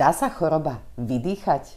[0.00, 1.76] Dá sa choroba vydýchať?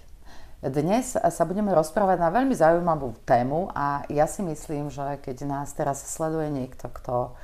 [0.63, 5.75] Dnes sa budeme rozprávať na veľmi zaujímavú tému a ja si myslím, že keď nás
[5.75, 7.35] teraz sleduje niekto, kto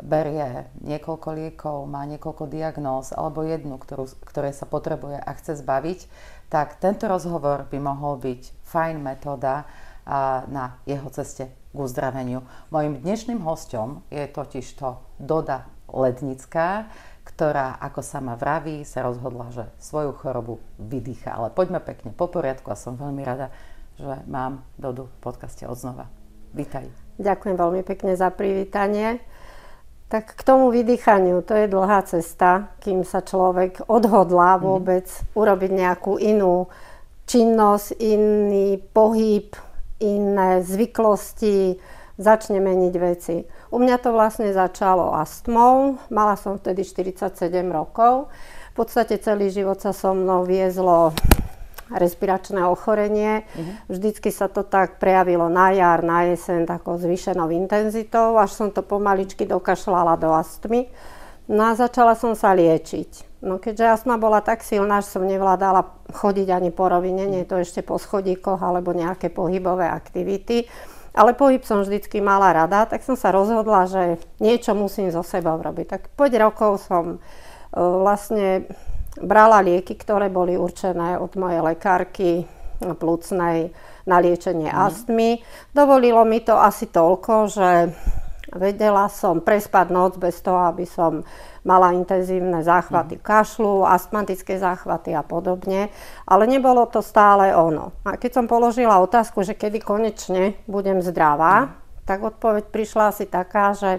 [0.00, 6.08] berie niekoľko liekov, má niekoľko diagnóz alebo jednu, ktorú, ktoré sa potrebuje a chce zbaviť,
[6.48, 9.68] tak tento rozhovor by mohol byť fajn metóda
[10.48, 12.40] na jeho ceste k uzdraveniu.
[12.72, 16.88] Mojím dnešným hostom je totiž to Doda Lednická,
[17.34, 21.34] ktorá, ako sama vraví, sa rozhodla, že svoju chorobu vydýcha.
[21.34, 23.50] Ale poďme pekne po poriadku a som veľmi rada,
[23.98, 26.06] že mám Dodu v podcaste odznova.
[26.54, 26.86] Vítaj.
[27.18, 29.18] Ďakujem veľmi pekne za privítanie.
[30.06, 34.62] Tak k tomu vydýchaniu, to je dlhá cesta, kým sa človek odhodlá mhm.
[34.62, 35.34] vôbec mm.
[35.34, 36.70] urobiť nejakú inú
[37.26, 39.50] činnosť, iný pohyb,
[39.98, 41.82] iné zvyklosti,
[42.14, 43.42] začne meniť veci.
[43.74, 48.30] U mňa to vlastne začalo astmou, mala som vtedy 47 rokov.
[48.70, 51.10] V podstate celý život sa so mnou viezlo
[51.90, 53.42] respiračné ochorenie.
[53.42, 53.98] Uh-huh.
[53.98, 58.86] Vždycky sa to tak prejavilo na jar, na jeseň takou zvýšenou intenzitou, až som to
[58.86, 60.86] pomaličky dokašľala do astmy.
[61.50, 63.42] No a začala som sa liečiť.
[63.44, 65.84] No keďže astma bola tak silná, že som nevládala
[66.14, 70.64] chodiť ani po rovine, nie to ešte po schodíkoch alebo nejaké pohybové aktivity,
[71.14, 75.62] ale pohyb som vždycky mala rada, tak som sa rozhodla, že niečo musím so sebou
[75.62, 75.86] robiť.
[75.86, 77.18] Tak 5 rokov som e,
[77.78, 78.66] vlastne
[79.22, 82.30] brala lieky, ktoré boli určené od mojej lekárky
[82.82, 83.70] plúcnej
[84.04, 84.76] na liečenie mm.
[84.76, 85.40] astmy.
[85.72, 87.70] Dovolilo mi to asi toľko, že
[88.54, 91.26] vedela som prespať noc bez toho, aby som
[91.66, 93.22] mala intenzívne záchvaty mm.
[93.24, 95.90] kašlu, astmatické záchvaty a podobne,
[96.28, 97.92] ale nebolo to stále ono.
[98.06, 101.68] A keď som položila otázku, že kedy konečne budem zdravá, mm.
[102.04, 103.98] tak odpoveď prišla asi taká, že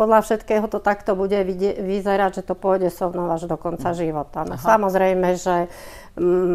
[0.00, 1.36] podľa všetkého to takto bude
[1.76, 3.96] vyzerať, že to pôjde so mnou až do konca mm.
[4.00, 4.48] života.
[4.48, 5.68] No, samozrejme, že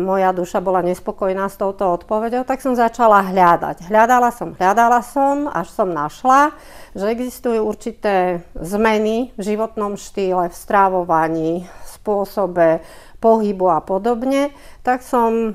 [0.01, 3.85] moja duša bola nespokojná s touto odpoveďou, tak som začala hľadať.
[3.85, 6.57] Hľadala som, hľadala som, až som našla,
[6.97, 11.51] že existujú určité zmeny v životnom štýle, v strávovaní,
[11.85, 12.81] spôsobe
[13.21, 14.49] pohybu a podobne,
[14.81, 15.53] tak som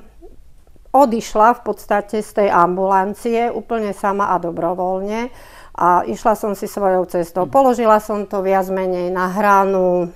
[0.91, 5.31] odišla v podstate z tej ambulancie úplne sama a dobrovoľne
[5.81, 7.49] a išla som si svojou cestou.
[7.49, 10.13] Položila som to viac menej na hranu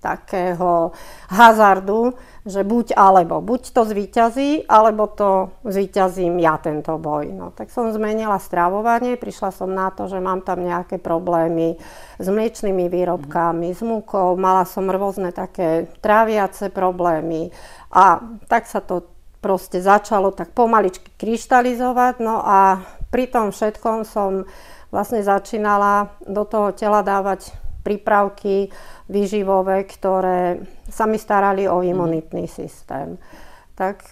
[0.00, 0.96] takého
[1.28, 2.16] hazardu,
[2.48, 7.28] že buď alebo, buď to zvíťazí, alebo to zvíťazím ja tento boj.
[7.36, 11.76] No, tak som zmenila stravovanie, prišla som na to, že mám tam nejaké problémy
[12.16, 17.52] s mliečnými výrobkami, s múkou, mala som rôzne také tráviace problémy
[17.92, 19.04] a tak sa to
[19.44, 22.24] proste začalo tak pomaličky kryštalizovať.
[22.24, 24.48] No a pri tom všetkom som
[24.90, 28.68] vlastne začínala do toho tela dávať prípravky
[29.08, 30.62] výživové, ktoré
[30.92, 33.16] sa mi starali o imunitný systém.
[33.72, 34.04] Tak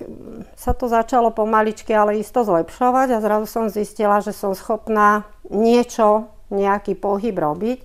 [0.56, 6.32] sa to začalo pomaličky, ale isto zlepšovať a zrazu som zistila, že som schopná niečo,
[6.48, 7.78] nejaký pohyb robiť.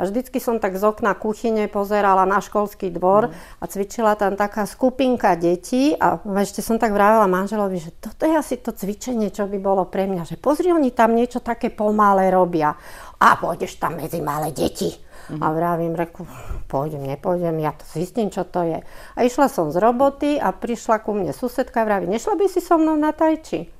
[0.00, 3.28] A vždycky som tak z okna kuchyne pozerala na školský dvor
[3.60, 8.32] a cvičila tam taká skupinka detí a ešte som tak vravela manželovi, že toto je
[8.32, 12.32] asi to cvičenie, čo by bolo pre mňa, že pozri, oni tam niečo také pomalé
[12.32, 12.72] robia.
[13.20, 15.46] A pôjdeš tam medzi malé deti Uh-huh.
[15.46, 16.26] A vravím, reku,
[16.66, 18.82] pôjdem, nepôjdem, ja to zistím, čo to je.
[19.14, 22.58] A išla som z roboty a prišla ku mne susedka a vraví, nešla by si
[22.58, 23.79] so mnou na tajči?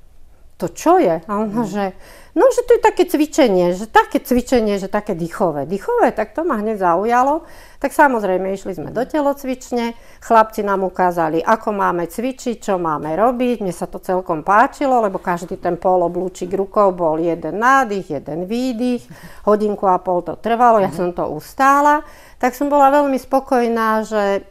[0.61, 1.17] To čo je?
[1.25, 1.65] A ona, uh-huh.
[1.65, 1.83] že
[2.31, 5.67] No, že to je také cvičenie, že také cvičenie, že také dýchové.
[5.67, 7.43] Dýchové, tak to ma hneď zaujalo.
[7.83, 13.67] Tak samozrejme, išli sme do telocvične, chlapci nám ukázali, ako máme cvičiť, čo máme robiť.
[13.67, 19.03] Mne sa to celkom páčilo, lebo každý ten poloblúčik rukou bol jeden nádych, jeden výdych.
[19.43, 22.07] Hodinku a pol to trvalo, ja som to ustála.
[22.39, 24.47] Tak som bola veľmi spokojná, že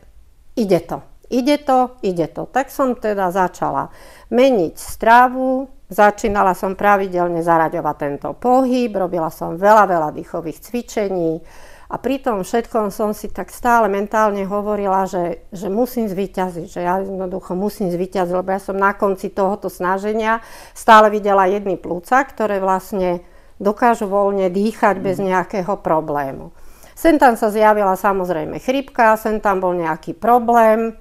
[0.53, 1.01] ide to.
[1.33, 2.45] Ide to, ide to.
[2.45, 3.89] Tak som teda začala
[4.29, 11.43] meniť stravu, Začínala som pravidelne zaraďovať tento pohyb, robila som veľa, veľa dýchových cvičení
[11.91, 16.81] a pri tom všetkom som si tak stále mentálne hovorila, že, že musím zvíťaziť, že
[16.87, 20.39] ja jednoducho musím zvíťaziť, lebo ja som na konci tohoto snaženia
[20.71, 23.27] stále videla jedny plúca, ktoré vlastne
[23.59, 25.27] dokážu voľne dýchať bez mhm.
[25.35, 26.55] nejakého problému.
[26.95, 30.95] Sem tam sa zjavila samozrejme chrypka, sem tam bol nejaký problém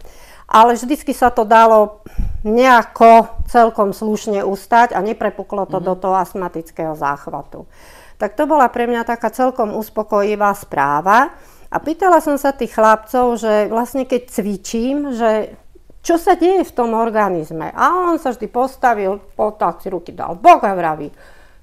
[0.49, 2.01] ale vždycky sa to dalo
[2.41, 5.87] nejako celkom slušne ustať a neprepuklo to mm-hmm.
[5.87, 7.69] do toho astmatického záchvatu.
[8.19, 11.31] Tak to bola pre mňa taká celkom uspokojivá správa.
[11.69, 15.53] A pýtala som sa tých chlapcov, že vlastne keď cvičím, že
[16.01, 17.69] čo sa deje v tom organizme.
[17.69, 21.13] A on sa vždy postavil, tak si ruky dal bok a vraví,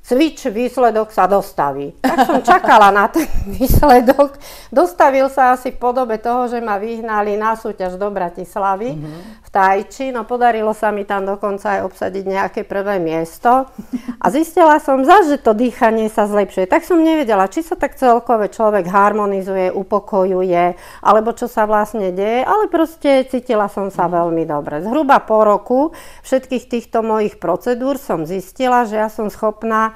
[0.06, 1.98] cvič, výsledok sa dostaví.
[1.98, 3.26] Tak som čakala na ten
[3.58, 4.38] výsledok.
[4.70, 9.45] Dostavil sa asi v podobe toho, že ma vyhnali na súťaž do Bratislavy mm-hmm.
[9.46, 10.10] V Tajči.
[10.10, 13.70] No podarilo sa mi tam dokonca aj obsadiť nejaké prvé miesto.
[14.18, 16.66] A zistila som za, že to dýchanie sa zlepšuje.
[16.66, 22.42] Tak som nevedela, či sa tak celkové človek harmonizuje, upokojuje, alebo čo sa vlastne deje,
[22.42, 24.82] ale proste cítila som sa veľmi dobre.
[24.82, 25.80] Zhruba po roku
[26.26, 29.94] všetkých týchto mojich procedúr som zistila, že ja som schopná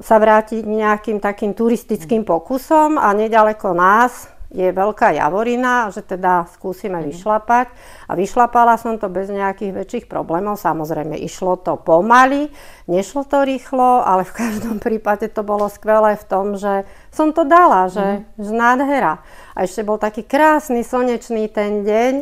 [0.00, 6.98] sa vrátiť nejakým takým turistickým pokusom a nedaleko nás je veľká javorina, že teda skúsime
[6.98, 7.06] mm.
[7.14, 7.66] vyšlapať.
[8.10, 10.58] A vyšlapala som to bez nejakých väčších problémov.
[10.58, 12.50] Samozrejme, išlo to pomaly,
[12.90, 16.82] nešlo to rýchlo, ale v každom prípade to bolo skvelé v tom, že
[17.14, 18.42] som to dala, že, mm.
[18.42, 19.22] že nádhera.
[19.54, 22.14] A ešte bol taký krásny slnečný ten deň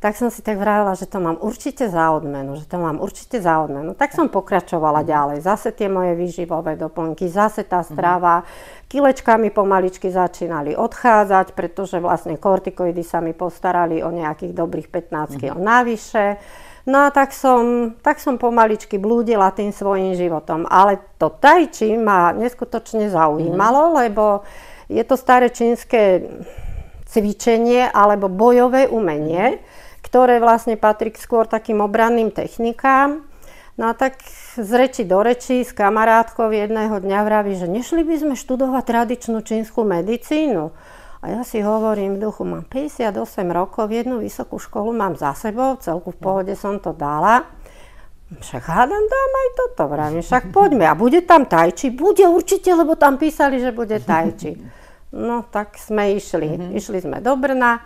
[0.00, 3.36] tak som si tak vravila, že to mám určite za odmenu, že to mám určite
[3.36, 3.92] za odmenu.
[3.92, 5.44] Tak som pokračovala ďalej.
[5.44, 8.48] Zase tie moje výživové doplnky, zase tá strava.
[8.79, 8.79] Kilečka
[9.38, 15.54] mi pomaličky začínali odchádzať, pretože vlastne kortikoidy sa mi postarali o nejakých dobrých 15 kg
[15.54, 16.42] navyše.
[16.90, 20.66] No a tak som, tak som pomaličky blúdila tým svojim životom.
[20.66, 24.42] Ale to tajči ma neskutočne zaujímalo, lebo
[24.90, 26.26] je to staré čínske
[27.06, 29.62] cvičenie alebo bojové umenie,
[30.02, 33.22] ktoré vlastne patrí skôr takým obranným technikám.
[33.78, 34.18] No a tak
[34.60, 39.40] z reči do reči s kamarátkou jedného dňa vraví, že nešli by sme študovať tradičnú
[39.40, 40.68] čínsku medicínu.
[41.20, 43.12] A ja si hovorím v duchu, mám 58
[43.52, 47.44] rokov, jednu vysokú školu mám za sebou, celku v pohode som to dala.
[48.30, 50.86] Však hádam dám aj toto, vravím, však poďme.
[50.86, 51.90] A bude tam tajči?
[51.90, 54.54] Bude určite, lebo tam písali, že bude tajči.
[55.10, 56.46] No tak sme išli.
[56.46, 56.78] Mm-hmm.
[56.78, 57.82] Išli sme do Brna.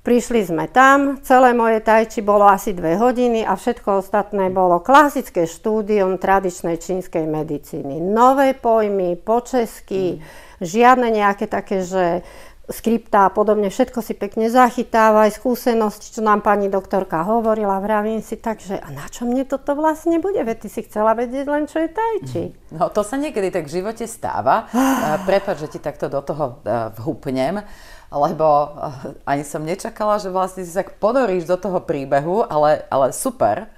[0.00, 5.44] Prišli sme tam, celé moje tajči bolo asi dve hodiny a všetko ostatné bolo klasické
[5.44, 8.00] štúdium tradičnej čínskej medicíny.
[8.00, 10.20] Nové pojmy, po česky, mm.
[10.64, 12.24] žiadne nejaké také, že
[12.70, 18.38] skripta a podobne, všetko si pekne zachytávaj, skúsenosť, čo nám pani doktorka hovorila, vravím si
[18.38, 20.38] tak, že a na čo mne toto vlastne bude?
[20.40, 22.44] Veď ty si chcela vedieť len, čo je tajči.
[22.72, 24.70] No to sa niekedy tak v živote stáva.
[25.28, 27.60] Prepač, že ti takto do toho uh, vhupnem
[28.10, 33.14] lebo eh, ani som nečakala, že vlastne si sa ponoríš do toho príbehu, ale, ale
[33.14, 33.70] super,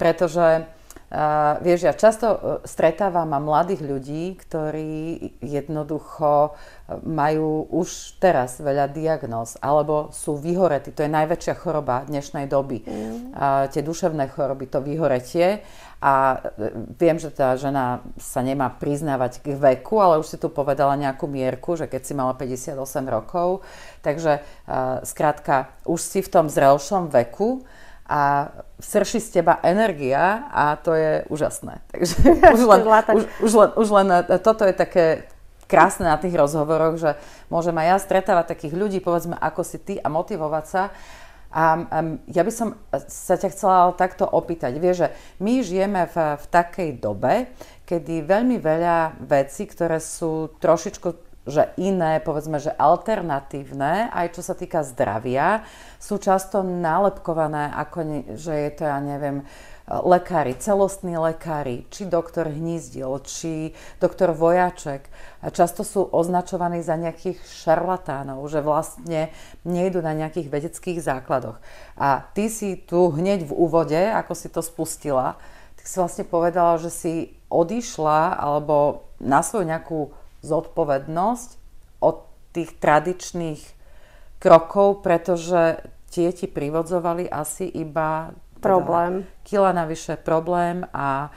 [0.00, 0.64] pretože
[1.14, 6.58] Uh, vieš, ja často uh, stretávam a mladých ľudí, ktorí jednoducho
[7.06, 10.90] majú už teraz veľa diagnóz, alebo sú vyhoretí.
[10.90, 12.82] To je najväčšia choroba dnešnej doby.
[12.82, 13.30] Mm.
[13.30, 15.62] Uh, tie duševné choroby, to vyhoretie.
[16.02, 16.42] A
[16.98, 21.30] viem, že tá žena sa nemá priznávať k veku, ale už si tu povedala nejakú
[21.30, 22.74] mierku, že keď si mala 58
[23.06, 23.62] rokov,
[24.02, 27.62] takže uh, skrátka už si v tom zrelšom veku
[28.04, 31.80] a srší z teba energia a to je úžasné.
[31.90, 32.14] Takže
[32.52, 34.06] už len, už, už, len, už len
[34.44, 35.06] toto je také
[35.64, 37.16] krásne na tých rozhovoroch, že
[37.48, 40.82] môžem aj ja stretávať takých ľudí, povedzme, ako si ty a motivovať sa
[41.54, 42.74] a um, ja by som
[43.06, 44.74] sa ťa chcela takto opýtať.
[44.74, 45.08] Vieš, že
[45.38, 47.46] my žijeme v, v takej dobe,
[47.86, 51.14] kedy veľmi veľa vecí, ktoré sú trošičku
[51.44, 55.68] že iné, povedzme, že alternatívne, aj čo sa týka zdravia,
[56.00, 59.44] sú často nálepkované ako, ne, že je to, ja neviem,
[59.84, 65.04] lekári, celostní lekári, či doktor Hnízdil, či doktor Vojaček,
[65.52, 69.28] často sú označovaní za nejakých šarlatánov, že vlastne
[69.68, 71.60] nejdu na nejakých vedeckých základoch.
[72.00, 75.36] A ty si tu hneď v úvode, ako si to spustila,
[75.76, 77.14] tak si vlastne povedala, že si
[77.52, 80.00] odišla alebo na svoju nejakú
[80.44, 81.48] zodpovednosť
[82.04, 82.16] od
[82.52, 83.62] tých tradičných
[84.38, 85.80] krokov, pretože
[86.12, 89.24] tie ti privodzovali asi iba problém.
[89.24, 91.32] Teda, kila navyše problém a,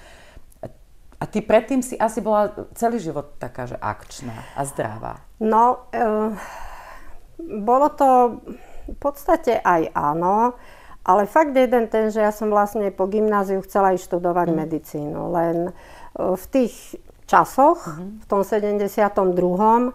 [1.18, 5.24] a ty predtým si asi bola celý život taká, že akčná a zdravá.
[5.42, 6.36] No, e,
[7.64, 8.10] bolo to
[8.88, 10.56] v podstate aj áno,
[11.08, 14.56] ale fakt jeden ten, že ja som vlastne po gymnáziu chcela ísť študovať mm.
[14.56, 15.72] medicínu, len e,
[16.36, 18.24] v tých časoch, mm.
[18.24, 18.88] v tom 72.
[18.88, 19.92] E,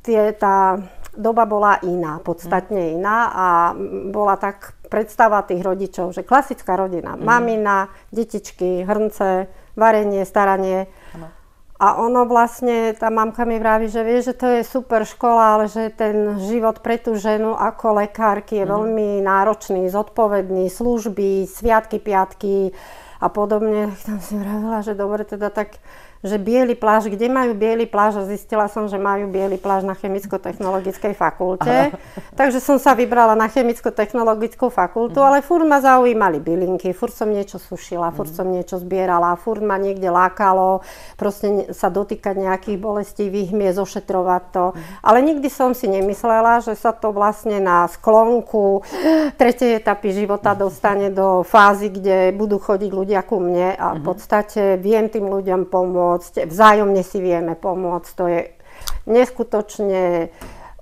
[0.00, 0.80] tie, tá
[1.14, 2.94] doba bola iná, podstatne mm.
[2.98, 3.46] iná a
[4.10, 7.22] bola tak predstava tých rodičov, že klasická rodina, mm.
[7.22, 9.46] mamina, detičky, hrnce,
[9.78, 10.90] varenie, staranie.
[11.14, 11.28] Ano.
[11.74, 15.64] A ono vlastne, tá mamka mi vraví, že vie, že to je super škola, ale
[15.66, 18.72] že ten život pre tú ženu ako lekárky je mm.
[18.72, 22.72] veľmi náročný, zodpovedný, služby, sviatky, piatky
[23.24, 23.96] a podobne.
[24.06, 25.80] Tam si vravila, že dobre, teda tak
[26.24, 29.92] že biely pláž, kde majú biely pláž a zistila som, že majú biely pláž na
[29.92, 31.92] chemicko-technologickej fakulte.
[32.40, 35.26] Takže som sa vybrala na chemicko-technologickú fakultu, mm.
[35.28, 38.36] ale furt ma zaujímali bylinky, furt som niečo sušila, furt mm.
[38.40, 40.80] som niečo zbierala, furt ma niekde lákalo
[41.20, 44.64] proste sa dotýkať nejakých bolestivých miest, ošetrovať to.
[44.72, 44.80] Mm.
[45.04, 48.80] Ale nikdy som si nemyslela, že sa to vlastne na sklonku
[49.40, 54.06] tretej etapy života dostane do fázy, kde budú chodiť ľudia ku mne a v mhm.
[54.06, 58.10] podstate viem tým ľuďom pomôcť, vzájomne si vieme pomôcť.
[58.18, 58.40] To je
[59.08, 60.28] neskutočne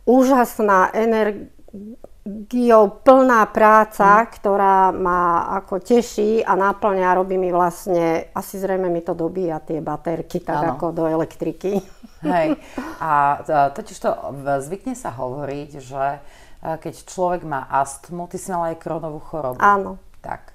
[0.07, 4.27] úžasná energiou plná práca, mm.
[4.39, 9.79] ktorá ma ako teší a náplňa, robí mi vlastne, asi zrejme mi to dobíja tie
[9.79, 10.75] baterky, tak ano.
[10.75, 11.83] ako do elektriky.
[12.23, 12.55] Hej,
[13.03, 13.43] a
[13.75, 14.11] totiž to
[14.63, 16.23] zvykne sa hovoriť, že
[16.63, 19.59] keď človek má astmu, ty si mala aj kronovú chorobu.
[19.59, 19.99] Áno.
[20.23, 20.52] Tak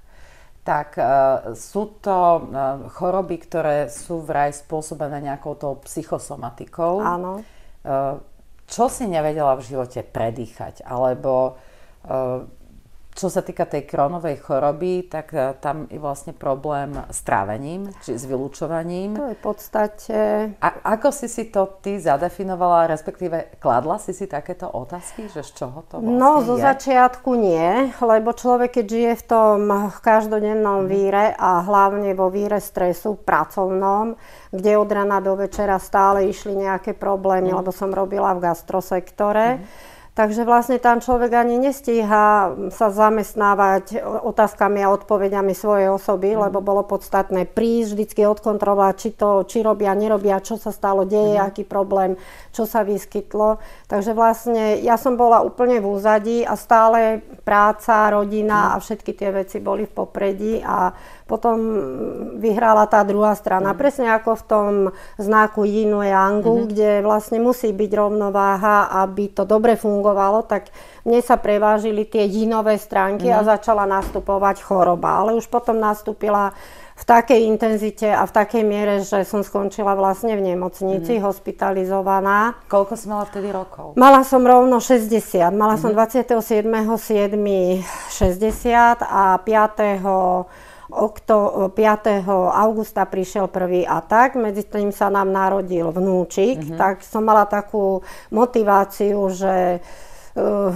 [0.67, 6.99] tak uh, sú to uh, choroby, ktoré sú vraj spôsobené nejakou tou psychosomatikou.
[6.99, 7.39] Áno.
[7.87, 8.19] Uh,
[8.67, 10.83] čo si nevedela v živote predýchať?
[10.83, 11.55] Alebo
[12.03, 12.43] uh,
[13.17, 18.13] čo sa týka tej kronovej choroby, tak e, tam je vlastne problém s trávením, či
[18.13, 19.17] s vylúčovaním.
[19.17, 20.17] To je v podstate...
[20.61, 25.65] A ako si si to ty zadefinovala, respektíve kladla si si takéto otázky, že z
[25.65, 26.63] čoho to vlastne No, zo je?
[26.69, 29.59] začiatku nie, lebo človek, keď žije v tom
[30.05, 30.87] každodennom mm.
[30.87, 34.13] víre a hlavne vo víre stresu pracovnom,
[34.53, 37.57] kde od rana do večera stále išli nejaké problémy, mm.
[37.65, 44.81] lebo som robila v gastrosektore, mm Takže vlastne tam človek ani nestíha sa zamestnávať otázkami
[44.81, 46.49] a odpovediami svojej osoby, mm.
[46.49, 51.37] lebo bolo podstatné prísť, vždycky odkontrolovať, či to, či robia, nerobia, čo sa stalo, deje,
[51.37, 51.45] mm.
[51.45, 52.17] aký problém,
[52.49, 53.61] čo sa vyskytlo.
[53.85, 58.71] Takže vlastne ja som bola úplne v úzadí a stále práca, rodina mm.
[58.73, 60.97] a všetky tie veci boli v popredí a
[61.29, 61.59] potom
[62.41, 63.75] vyhrala tá druhá strana.
[63.75, 63.77] Mm.
[63.77, 64.71] Presne ako v tom
[65.21, 66.69] znaku Yinu Yangu, mm-hmm.
[66.73, 70.06] kde vlastne musí byť rovnováha, aby to dobre fungovalo,
[70.45, 70.69] tak
[71.07, 73.39] mne sa prevážili tie jinové stránky mm-hmm.
[73.39, 73.49] a mhm.
[73.57, 75.23] začala nastupovať choroba.
[75.23, 76.53] Ale už potom nastúpila
[76.97, 81.27] v takej intenzite a v takej miere, že som skončila vlastne v nemocnici, mm-hmm.
[81.29, 82.57] hospitalizovaná.
[82.65, 83.93] Koľko si mala vtedy rokov?
[83.93, 85.13] Mala som rovno 60.
[85.53, 85.93] Mala mm-hmm.
[85.93, 87.37] som 27.7.
[87.37, 90.66] 60 a 5
[90.97, 92.25] okto, 5.
[92.53, 96.79] augusta prišiel prvý atak, medzi tým sa nám narodil vnúčik, mm-hmm.
[96.79, 98.01] tak som mala takú
[98.33, 100.71] motiváciu, že uh,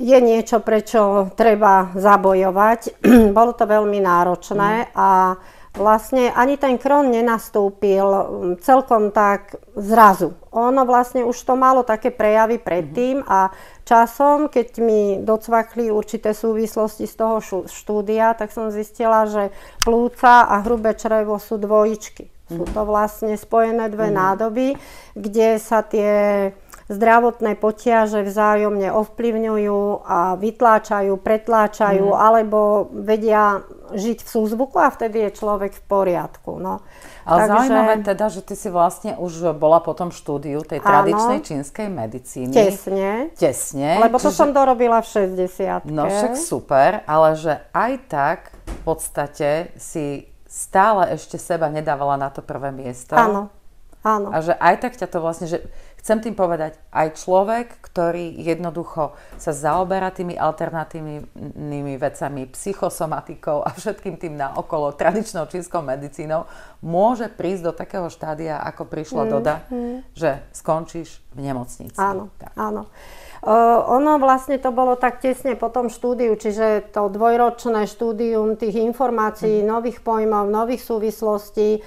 [0.00, 3.04] je niečo, prečo treba zabojovať.
[3.36, 4.90] Bolo to veľmi náročné mm.
[4.96, 5.08] a
[5.76, 8.24] vlastne ani ten kron nenastúpil um,
[8.58, 10.34] celkom tak zrazu.
[10.50, 13.52] Ono vlastne už to malo také prejavy predtým a
[13.84, 17.36] časom, keď mi docvakli určité súvislosti z toho
[17.68, 19.52] štúdia, tak som zistila, že
[19.84, 22.32] plúca a hrubé črevo sú dvojičky.
[22.46, 24.14] Sú to vlastne spojené dve mm.
[24.14, 24.68] nádoby,
[25.18, 26.54] kde sa tie
[26.86, 32.18] zdravotné potiaže vzájomne ovplyvňujú a vytláčajú, pretláčajú, mm.
[32.18, 36.58] alebo vedia žiť v súzvuku a vtedy je človek v poriadku.
[36.58, 36.82] No.
[37.26, 37.50] Ale Takže...
[37.52, 41.88] zaujímavé teda, že ty si vlastne už bola po tom štúdiu tej áno, tradičnej čínskej
[41.90, 42.54] medicíny.
[42.54, 43.30] Tesne.
[43.34, 44.02] Tesne.
[44.02, 44.38] Lebo to čiže...
[44.38, 51.12] som dorobila v 60 No však super, ale že aj tak v podstate si stále
[51.12, 53.12] ešte seba nedávala na to prvé miesto.
[53.12, 53.52] Áno.
[54.06, 54.30] Áno.
[54.30, 55.66] A že aj tak ťa to vlastne, že
[56.06, 64.14] Chcem tým povedať, aj človek, ktorý jednoducho sa zaoberá tými alternatívnymi vecami, psychosomatikou a všetkým
[64.14, 66.46] tým naokolo tradičnou čínskou medicínou,
[66.78, 70.14] môže prísť do takého štádia, ako prišla mm, Doda, mm.
[70.14, 71.98] že skončíš v nemocnici.
[71.98, 72.54] Áno, tak.
[72.54, 72.86] áno.
[73.42, 78.78] Uh, ono vlastne to bolo tak tesne po tom štúdiu, čiže to dvojročné štúdium tých
[78.78, 79.66] informácií, mm.
[79.66, 81.82] nových pojmov, nových súvislostí,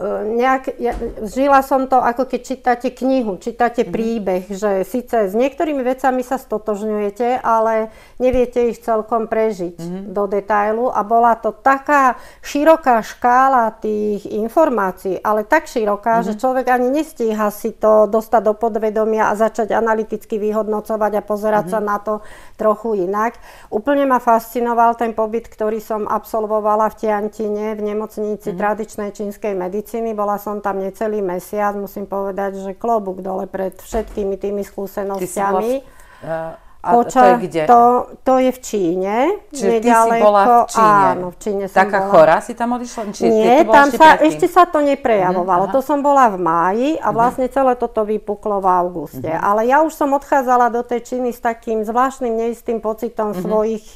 [0.00, 3.92] nejak, ja, žila som to, ako keď čítate knihu, čítate mm-hmm.
[3.92, 10.04] príbeh, že síce s niektorými vecami sa stotožňujete, ale neviete ich celkom prežiť mm-hmm.
[10.16, 16.28] do detailu a bola to taká široká škála tých informácií, ale tak široká, mm-hmm.
[16.32, 21.68] že človek ani nestíha si to dostať do podvedomia a začať analyticky vyhodnocovať a pozerať
[21.68, 21.84] mm-hmm.
[21.84, 22.14] sa na to
[22.56, 23.36] trochu inak.
[23.68, 28.56] Úplne ma fascinoval ten pobyt, ktorý som absolvovala v Tiantine v nemocnici mm-hmm.
[28.56, 33.74] tradičnej čínskej medicíny medicíny, bola som tam necelý mesiac, musím povedať, že klobúk dole pred
[33.74, 35.82] všetkými tými v,
[36.22, 36.54] uh...
[36.82, 37.62] A Poča, to je kde?
[37.70, 37.82] To,
[38.26, 39.14] to je v Číne.
[39.54, 41.06] Čiže nedaleko, ty si bola v Číne.
[41.14, 42.10] Áno, v Číne som Taká bola.
[42.10, 43.00] chora si tam odišla?
[43.14, 45.70] Či Nie, tam ešte sa, ešte sa to neprejavovalo.
[45.70, 47.14] Uh-huh, to som bola v máji a mhm.
[47.14, 49.30] vlastne celé toto vypuklo v auguste.
[49.30, 49.46] Uh-huh.
[49.46, 53.46] Ale ja už som odchádzala do tej Číny s takým zvláštnym neistým pocitom uh-huh.
[53.46, 53.86] svojich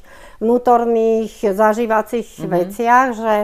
[0.40, 2.52] vnútorných zažívacích mm-hmm.
[2.52, 3.34] veciach, že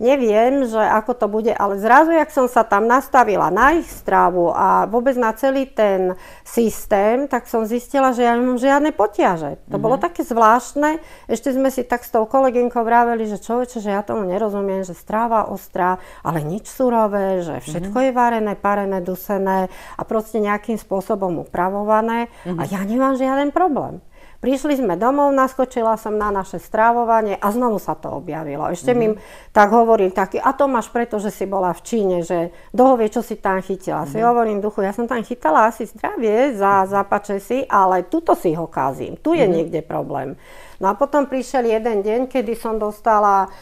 [0.00, 4.48] neviem, že ako to bude, ale zrazu, jak som sa tam nastavila na ich stravu
[4.48, 9.60] a vôbec na celý ten systém, tak som zistila, že ja nemám žiadne potiaže.
[9.68, 9.84] To mm-hmm.
[9.84, 11.04] bolo také zvláštne.
[11.28, 14.96] Ešte sme si tak s tou kolegynkou vraveli, že človeče, že ja tomu nerozumiem, že
[14.96, 18.08] stráva ostrá, ale nič surové, že všetko mm-hmm.
[18.10, 19.68] je varené, parené, dusené
[20.00, 22.56] a proste nejakým spôsobom upravované mm-hmm.
[22.56, 24.00] a ja nemám žiaden problém.
[24.40, 28.72] Prišli sme domov, naskočila som na naše strávovanie a znovu sa to objavilo.
[28.72, 29.12] Ešte mm-hmm.
[29.12, 33.12] mi tak hovoril taký, a to máš preto, že si bola v Číne, že dohovie,
[33.12, 34.08] čo si tam chytila.
[34.08, 34.16] Mm-hmm.
[34.16, 34.26] Si mhm.
[34.32, 38.64] hovorím, duchu, ja som tam chytala asi zdravie za zapače si, ale tuto si ho
[38.64, 39.20] kazím.
[39.20, 39.52] Tu je mm-hmm.
[39.52, 40.40] niekde problém.
[40.80, 43.52] No a potom prišiel jeden deň, kedy som dostala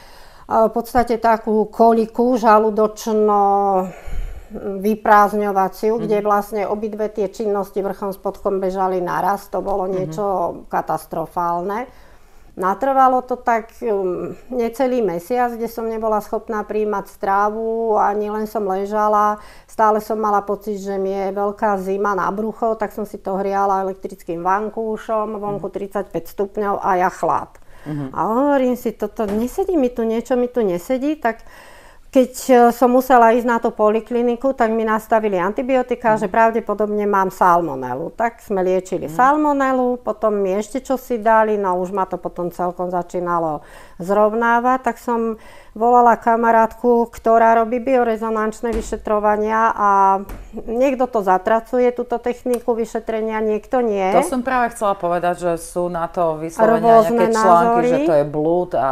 [0.49, 3.41] v podstate takú koliku žaludočno
[4.57, 6.05] vyprázdňovaciu, mm-hmm.
[6.09, 9.49] kde vlastne obidve tie činnosti vrchom spodkom bežali naraz.
[9.53, 9.93] To bolo mhm.
[9.93, 10.65] niečo mm-hmm.
[10.73, 12.09] katastrofálne.
[12.59, 18.67] Natrvalo to tak um, necelý mesiac, kde som nebola schopná príjmať strávu, ani len som
[18.67, 19.39] ležala.
[19.71, 23.39] Stále som mala pocit, že mi je veľká zima na brucho, tak som si to
[23.39, 26.27] hriala elektrickým vankúšom, vonku 35 mhm.
[26.35, 27.55] stupňov a ja chlad.
[27.87, 28.11] Mm-hmm.
[28.11, 31.47] A hovorím si, toto nesedí mi tu, niečo mi tu nesedí, tak
[32.09, 36.19] keď e, som musela ísť na tú polikliniku, tak mi nastavili antibiotika, mm.
[36.25, 38.09] že pravdepodobne mám salmonelu.
[38.17, 39.13] Tak sme liečili mm.
[39.13, 43.61] salmonelu, potom mi ešte čo si dali, no už ma to potom celkom začínalo
[43.99, 45.37] zrovnávať, tak som
[45.79, 49.91] volala kamarátku, ktorá robí biorezonančné vyšetrovania a
[50.67, 54.11] niekto to zatracuje, túto techniku vyšetrenia, niekto nie.
[54.11, 57.89] To som práve chcela povedať, že sú na to vyslovene nejaké články, názory.
[57.89, 58.91] že to je blúd a,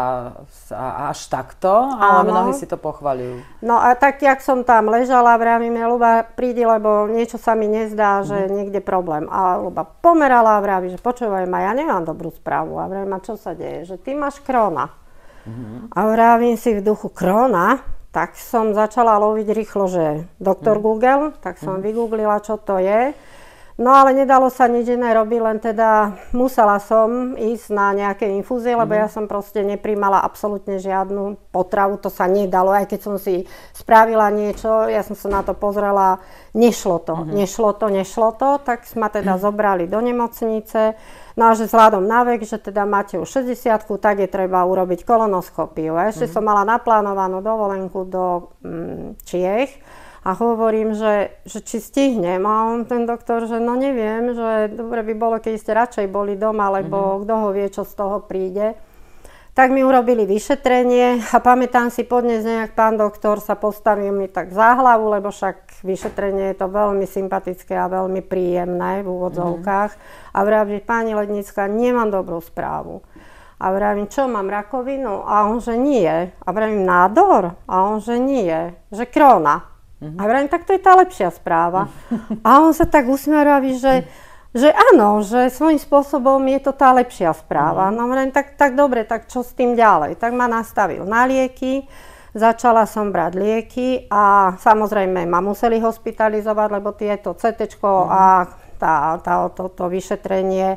[0.71, 2.31] a až takto, ale Áno.
[2.31, 3.67] mnohí si to pochvaľujú.
[3.67, 8.23] No a tak, jak som tam ležala, vravím, Luba, prídi, lebo niečo sa mi nezdá,
[8.23, 8.51] že mm.
[8.53, 9.27] niekde problém.
[9.27, 12.79] A Luba pomerala a vraví, že počúvaj ma, ja nemám dobrú správu.
[12.79, 13.91] A vravím, a čo sa deje?
[13.91, 14.96] Že ty máš krona.
[15.47, 15.95] Mm-hmm.
[15.95, 20.05] A vravím si v duchu krona, tak som začala loviť rýchlo, že
[20.41, 20.83] doktor mm.
[20.83, 21.85] Google, tak som mm.
[21.85, 23.13] vygooglila, čo to je.
[23.77, 28.73] No ale nedalo sa nič iné robiť, len teda musela som ísť na nejaké infúzie,
[28.73, 29.01] lebo mm.
[29.05, 33.45] ja som proste nepríjmala absolútne žiadnu potravu, to sa nedalo, aj keď som si
[33.77, 36.25] spravila niečo, ja som sa na to pozrela,
[36.57, 37.37] nešlo to, mm.
[37.37, 40.97] nešlo to, nešlo to, tak ma teda zobrali do nemocnice.
[41.37, 45.05] No a že vzhľadom na vek, že teda máte už 60 tak je treba urobiť
[45.05, 45.93] kolonoskopiu.
[46.09, 46.33] Ešte mm.
[46.33, 49.77] som mala naplánovanú dovolenku do mm, Čiech
[50.25, 52.41] a hovorím, že, že či stihnem.
[52.43, 56.41] A on, ten doktor, že no neviem, že dobre by bolo, keď ste radšej boli
[56.41, 57.23] doma, lebo mm-hmm.
[57.29, 58.73] kto ho vie, čo z toho príde.
[59.53, 64.57] Tak mi urobili vyšetrenie a pamätám si podnes nejak pán doktor sa postavil mi tak
[64.57, 69.91] za hlavu, lebo však vyšetrenie je to veľmi sympatické a veľmi príjemné v úvodzovkách.
[69.93, 70.33] Mm-hmm.
[70.33, 73.03] A vraví, pani Lednická, nemám dobrú správu.
[73.57, 75.25] A vravím, čo mám rakovinu?
[75.25, 76.09] A on, že nie.
[76.29, 77.57] A vravím, nádor?
[77.65, 78.77] A on, že nie.
[78.93, 79.65] Že krona.
[80.01, 80.19] Mm-hmm.
[80.21, 81.89] A vravím, tak to je tá lepšia správa.
[82.47, 84.05] A on sa tak usmieraví, že
[84.57, 87.93] že áno, že svojím spôsobom je to tá lepšia správa.
[87.93, 87.99] Mm-hmm.
[88.01, 90.17] No len tak, tak dobre, tak čo s tým ďalej?
[90.17, 91.85] Tak ma nastavil na lieky,
[92.37, 98.13] začala som brať lieky a samozrejme ma museli hospitalizovať, lebo tieto CT mm-hmm.
[98.13, 98.25] a
[98.77, 100.77] tá, tá, to, to vyšetrenie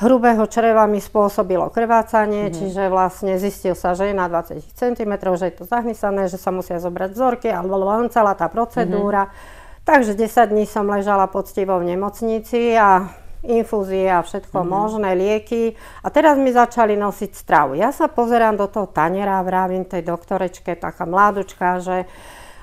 [0.00, 2.58] hrubého čreva mi spôsobilo krvácanie, mm-hmm.
[2.58, 6.50] čiže vlastne zistil sa, že je na 20 cm, že je to zahnysané, že sa
[6.50, 7.78] musia zobrať vzorky, alebo
[8.10, 9.28] celá tá procedúra.
[9.28, 9.62] Mm-hmm.
[9.84, 13.12] Takže 10 dní som ležala poctivo v nemocnici a
[13.44, 14.74] infúzie a všetko mm-hmm.
[14.74, 15.76] možné, lieky.
[16.02, 17.76] A teraz mi začali nosiť stravu.
[17.76, 22.08] Ja sa pozerám do toho taniera a vravím tej doktorečke, taká mládučka, že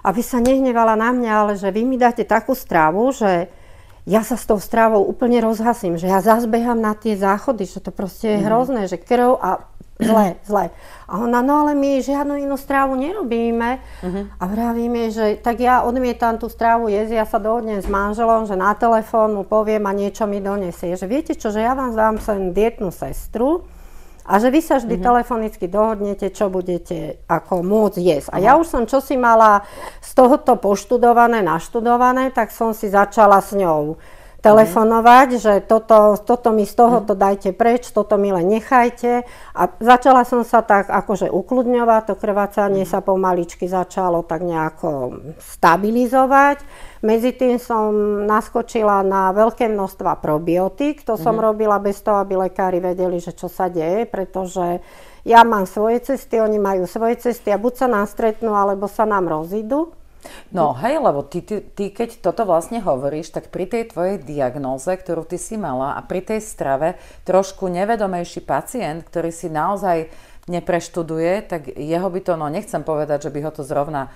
[0.01, 3.53] aby sa nehnevala na mňa, ale že vy mi dáte takú stravu, že
[4.09, 7.93] ja sa s tou strávou úplne rozhasím, že ja zazbehám na tie záchody, že to
[7.93, 8.49] proste je mm-hmm.
[8.49, 9.70] hrozné, že krv a
[10.01, 10.65] zle, zle.
[11.05, 13.79] A ona, no ale my žiadnu inú strávu nerobíme.
[14.01, 14.23] Uh-huh.
[14.39, 18.57] A vravíme, že tak ja odmietam tú strávu jesť, ja sa dohodnem s manželom, že
[18.57, 20.97] na telefón mu poviem a niečo mi donesie.
[20.97, 23.63] Že viete čo, že ja vám dám sem dietnú sestru,
[24.21, 25.09] a že vy sa vždy mm-hmm.
[25.11, 28.29] telefonicky dohodnete, čo budete ako môcť jesť.
[28.29, 29.65] A ja už som čosi mala
[29.97, 33.97] z tohoto poštudované, naštudované, tak som si začala s ňou
[34.41, 35.39] telefonovať, mm.
[35.39, 37.21] že toto, toto mi z tohoto mm.
[37.21, 39.21] dajte preč, toto mi len nechajte.
[39.53, 42.89] A začala som sa tak akože ukludňovať, to krvácanie mm.
[42.89, 46.65] sa pomaličky začalo tak nejako stabilizovať.
[47.05, 47.93] Medzi tým som
[48.25, 51.41] naskočila na veľké množstva probiotík, to som mm.
[51.45, 54.81] robila bez toho, aby lekári vedeli, že čo sa deje, pretože
[55.21, 59.05] ja mám svoje cesty, oni majú svoje cesty a buď sa nám stretnú, alebo sa
[59.05, 59.93] nám rozídu.
[60.51, 64.89] No hej, lebo ty, ty, ty keď toto vlastne hovoríš, tak pri tej tvojej diagnóze,
[64.89, 70.11] ktorú ty si mala a pri tej strave trošku nevedomejší pacient, ktorý si naozaj
[70.49, 74.09] nepreštuduje, tak jeho by to, no nechcem povedať, že by ho to zrovna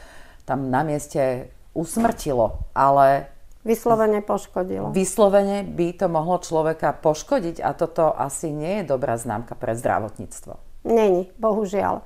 [0.46, 4.94] tam na mieste usmrtilo, ale Vyslovene poškodilo.
[4.94, 10.54] Vyslovene by to mohlo človeka poškodiť a toto asi nie je dobrá známka pre zdravotníctvo.
[10.86, 12.06] Není, bohužiaľ.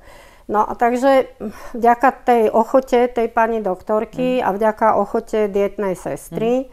[0.50, 1.30] No a takže
[1.78, 4.44] vďaka tej ochote tej pani doktorky mm.
[4.44, 6.68] a vďaka ochote dietnej sestry, mm.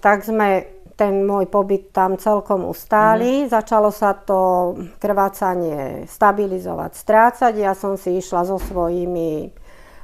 [0.00, 0.64] tak sme
[0.98, 3.44] ten môj pobyt tam celkom ustáli.
[3.44, 3.52] Mm.
[3.52, 7.52] Začalo sa to krvácanie stabilizovať, strácať.
[7.54, 9.52] Ja som si išla so svojimi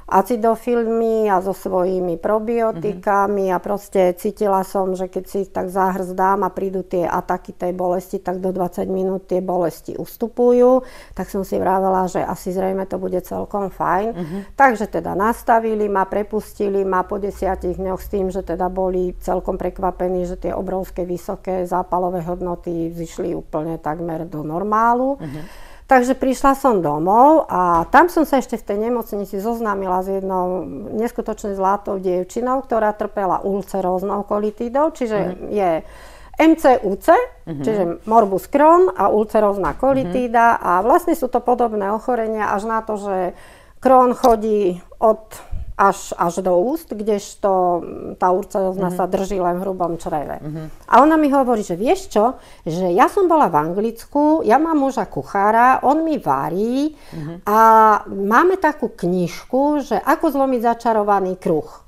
[0.05, 3.57] acidofilmi a so svojimi probiotikami mm-hmm.
[3.57, 7.73] a proste cítila som, že keď si ich tak zahrzdám a prídu tie ataky tej
[7.73, 10.85] bolesti, tak do 20 minút tie bolesti ustupujú.
[11.17, 14.09] Tak som si vravela, že asi zrejme to bude celkom fajn.
[14.13, 14.41] Mm-hmm.
[14.53, 19.57] Takže teda nastavili ma, prepustili ma po desiatich dňoch s tým, že teda boli celkom
[19.57, 25.17] prekvapení, že tie obrovské vysoké zápalové hodnoty zišli úplne takmer do normálu.
[25.17, 25.64] Mm-hmm.
[25.85, 30.65] Takže prišla som domov a tam som sa ešte v tej nemocnici zoznámila s jednou
[30.97, 35.49] neskutočne zlatou dievčinou, ktorá trpela ulceróznou kolitídou, čiže mm-hmm.
[35.53, 35.71] je
[36.41, 37.61] MCUC, mm-hmm.
[37.61, 40.65] čiže morbus Crohn a ulcerózna kolitída mm-hmm.
[40.65, 43.17] a vlastne sú to podobné ochorenia až na to, že
[43.77, 45.21] Crohn chodí od
[45.75, 47.83] až, až do úst, kdežto
[48.15, 48.99] tá urcelozna mm-hmm.
[48.99, 50.39] sa drží len v hrubom čreve.
[50.39, 50.65] Mm-hmm.
[50.87, 54.79] A ona mi hovorí, že vieš čo, že ja som bola v Anglicku, ja mám
[54.79, 57.37] muža kuchára, on mi varí mm-hmm.
[57.43, 57.59] a
[58.07, 61.84] máme takú knižku, že ako zlomiť začarovaný kruh.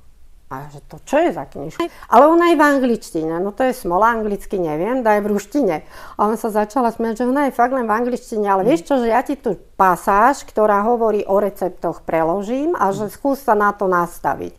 [0.47, 1.91] A že to čo je za knižka?
[2.07, 5.83] Ale ona je v angličtine, no to je smola, anglicky neviem, daj v ruštine.
[6.15, 8.95] A on sa začala smiať, že ona je fakt len v angličtine, ale vieš čo,
[8.95, 13.75] že ja ti tu pasáž, ktorá hovorí o receptoch, preložím a že skús sa na
[13.75, 14.55] to nastaviť.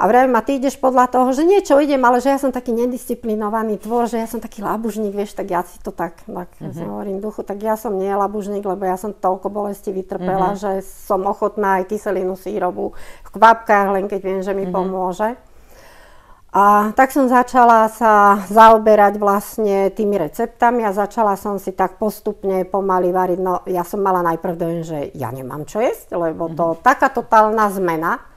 [0.00, 2.72] A vravím, a ty ideš podľa toho, že niečo idem, ale že ja som taký
[2.72, 6.88] nedisciplinovaný tvor, že ja som taký labužník, vieš, tak ja si to tak, tak mm-hmm.
[6.88, 10.62] hovorím duchu, tak ja som nie labužník, lebo ja som toľko bolesti vytrpela, mm-hmm.
[10.64, 14.72] že som ochotná aj kyselinu sírovú v kvapkách, len keď viem, že mi mm-hmm.
[14.72, 15.36] pomôže.
[16.56, 22.64] A tak som začala sa zaoberať vlastne tými receptami a začala som si tak postupne
[22.64, 23.38] pomaly variť.
[23.38, 26.82] No ja som mala najprv dojem, že ja nemám čo jesť, lebo to mm-hmm.
[26.88, 28.29] taká totálna zmena.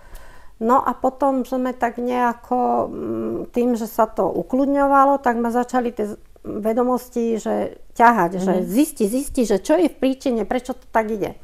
[0.63, 5.91] No a potom sme tak nejako, mm, tým, že sa to ukludňovalo, tak ma začali
[5.91, 8.47] tie vedomosti, že ťahať, mm-hmm.
[8.47, 8.65] že mhm.
[8.67, 11.35] zisti, zisti, že čo je v príčine, prečo to tak ide.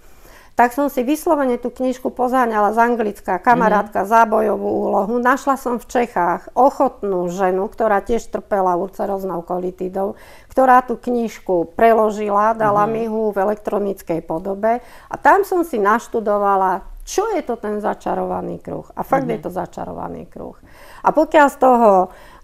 [0.60, 4.12] Tak som si vyslovene tú knižku pozáňala z anglická, kamarátka, mm-hmm.
[4.12, 5.16] zábojovú úlohu.
[5.16, 10.20] Našla som v Čechách ochotnú ženu, ktorá tiež trpela ulceroznou kolitidou,
[10.52, 12.92] ktorá tú knižku preložila, dala mm-hmm.
[12.92, 18.62] mi ju v elektronickej podobe a tam som si naštudovala čo je to ten začarovaný
[18.62, 18.86] kruh.
[18.94, 19.42] A fakt mm-hmm.
[19.42, 20.54] je to začarovaný kruh.
[21.02, 21.92] A pokiaľ z toho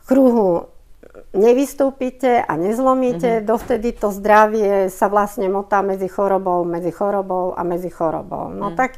[0.09, 0.65] kruhu
[1.37, 3.47] nevystúpite a nezlomíte, mm-hmm.
[3.47, 8.49] dovtedy to zdravie sa vlastne motá medzi chorobou, medzi chorobou a medzi chorobou.
[8.49, 8.75] No mm.
[8.75, 8.97] tak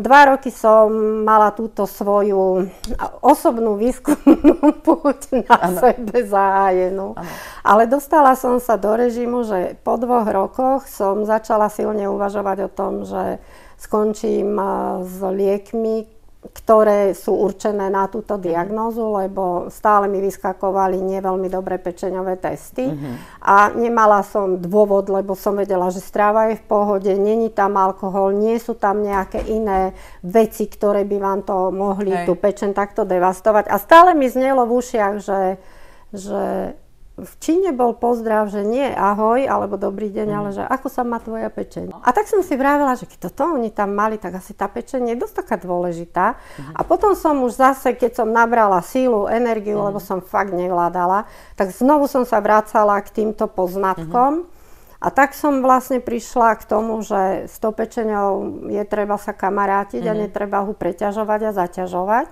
[0.00, 0.88] dva roky som
[1.22, 2.72] mala túto svoju
[3.20, 5.78] osobnú výskumnú púť na ano.
[5.78, 7.12] sebe zahájenú.
[7.14, 7.32] Ano.
[7.60, 12.70] Ale dostala som sa do režimu, že po dvoch rokoch som začala silne uvažovať o
[12.72, 13.42] tom, že
[13.82, 14.54] skončím
[15.02, 16.06] s liekmi,
[16.42, 22.90] ktoré sú určené na túto diagnózu, lebo stále mi vyskakovali nie veľmi dobré pečeňové testy
[22.90, 23.14] uh-huh.
[23.38, 28.34] a nemala som dôvod, lebo som vedela, že stráva je v pohode, není tam alkohol,
[28.34, 29.94] nie sú tam nejaké iné
[30.26, 32.26] veci, ktoré by vám to mohli Hej.
[32.26, 33.70] tú pečen takto devastovať.
[33.70, 35.62] A stále mi znelo v ušiach, že,
[36.10, 36.74] že
[37.22, 40.36] v Číne bol pozdrav, že nie ahoj alebo dobrý deň, mm.
[40.36, 41.94] ale že ako sa má tvoja pečeň.
[41.94, 45.14] A tak som si vravela, že keď toto oni tam mali, tak asi tá pečeň
[45.14, 46.34] je dosť taká dôležitá.
[46.34, 46.74] Mm.
[46.76, 49.86] A potom som už zase, keď som nabrala sílu, energiu, mm.
[49.94, 54.44] lebo som fakt nevládala, tak znovu som sa vracala k týmto poznatkom.
[54.44, 54.50] Mm.
[55.02, 60.02] A tak som vlastne prišla k tomu, že s tou pečeňou je treba sa kamarátiť
[60.02, 60.10] mm.
[60.10, 62.28] a netreba ho preťažovať a zaťažovať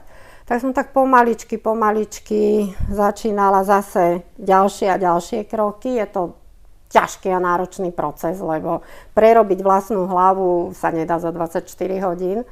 [0.51, 5.95] tak som tak pomaličky, pomaličky začínala zase ďalšie a ďalšie kroky.
[5.95, 6.35] Je to
[6.91, 8.83] ťažký a náročný proces, lebo
[9.15, 11.63] prerobiť vlastnú hlavu sa nedá za 24
[12.03, 12.43] hodín.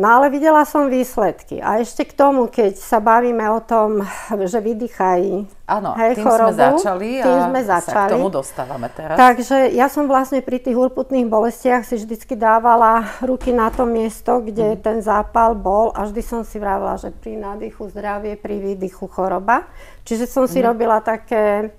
[0.00, 1.60] No ale videla som výsledky.
[1.60, 4.00] A ešte k tomu, keď sa bavíme o tom,
[4.32, 8.08] že vydýchaj Áno, hej, tým chorobu, sme začali tým a sme začali.
[8.08, 9.20] sa k tomu dostávame teraz.
[9.20, 14.40] Takže ja som vlastne pri tých urputných bolestiach si vždycky dávala ruky na to miesto,
[14.40, 14.80] kde mm.
[14.80, 19.68] ten zápal bol a vždy som si vravila, že pri nádychu zdravie, pri výdychu choroba.
[20.08, 20.66] Čiže som si mm.
[20.66, 21.76] robila také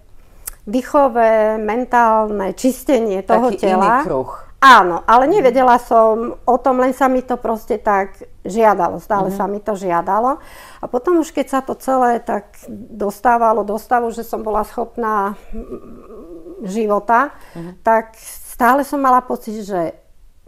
[0.69, 4.05] dýchové, mentálne čistenie toho Taký tela.
[4.05, 9.01] Iný kruh Áno, ale nevedela som o tom, len sa mi to proste tak žiadalo,
[9.01, 9.41] stále mm-hmm.
[9.41, 10.37] sa mi to žiadalo.
[10.77, 15.33] A potom už keď sa to celé tak dostávalo do stavu, že som bola schopná
[15.49, 17.81] mm, života, mm-hmm.
[17.81, 19.97] tak stále som mala pocit, že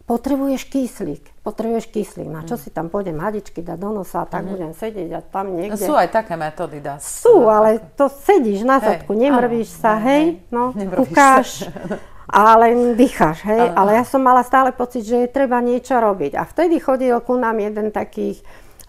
[0.05, 2.29] potrebuješ kyslík, potrebuješ kyslík.
[2.29, 2.61] Na čo mm.
[2.61, 4.49] si tam pôjdem hadičky dať do nosa a tak mm.
[4.53, 5.89] budem sedieť a tam niekde.
[5.89, 10.37] No sú aj také metódy, dá Sú, ale to sedíš na zadku, nemrvíš sa, hej,
[10.53, 11.65] no, kúkáš.
[12.29, 13.73] a len dýcháš, hej.
[13.73, 16.39] Ale, ale ja som mala stále pocit, že je treba niečo robiť.
[16.39, 18.43] A vtedy chodil ku nám jeden takých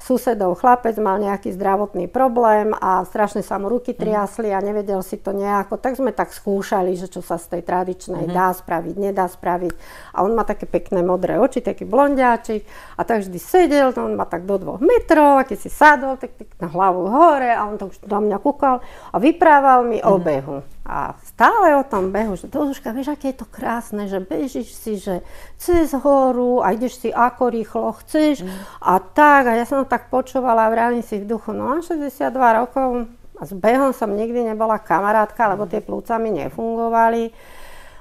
[0.05, 3.99] susedov chlapec mal nejaký zdravotný problém a strašne sa mu ruky mhm.
[4.05, 7.63] triasli a nevedel si to nejako, tak sme tak skúšali, že čo sa z tej
[7.65, 8.37] tradičnej mm-hmm.
[8.37, 9.73] dá spraviť, nedá spraviť.
[10.13, 12.69] A on má také pekné modré oči, taký blondiáčik
[13.01, 16.21] a tak vždy sedel, no on má tak do dvoch metrov a keď si sadol,
[16.21, 20.13] tak, tak na hlavu hore a on tak do mňa kúkal a vyprával mi mm-hmm.
[20.13, 20.57] o behu.
[20.85, 25.03] A stále o tom behu, že Doduška, vieš, aké je to krásne, že bežíš si,
[25.03, 25.27] že
[25.59, 28.79] cez horu a ideš si ako rýchlo chceš mm.
[28.79, 29.51] a tak.
[29.51, 33.43] A ja som tak počúvala a vravím si v duchu, no a 62 rokov a
[33.43, 37.35] s behom som nikdy nebola kamarátka, lebo tie plúca mi nefungovali.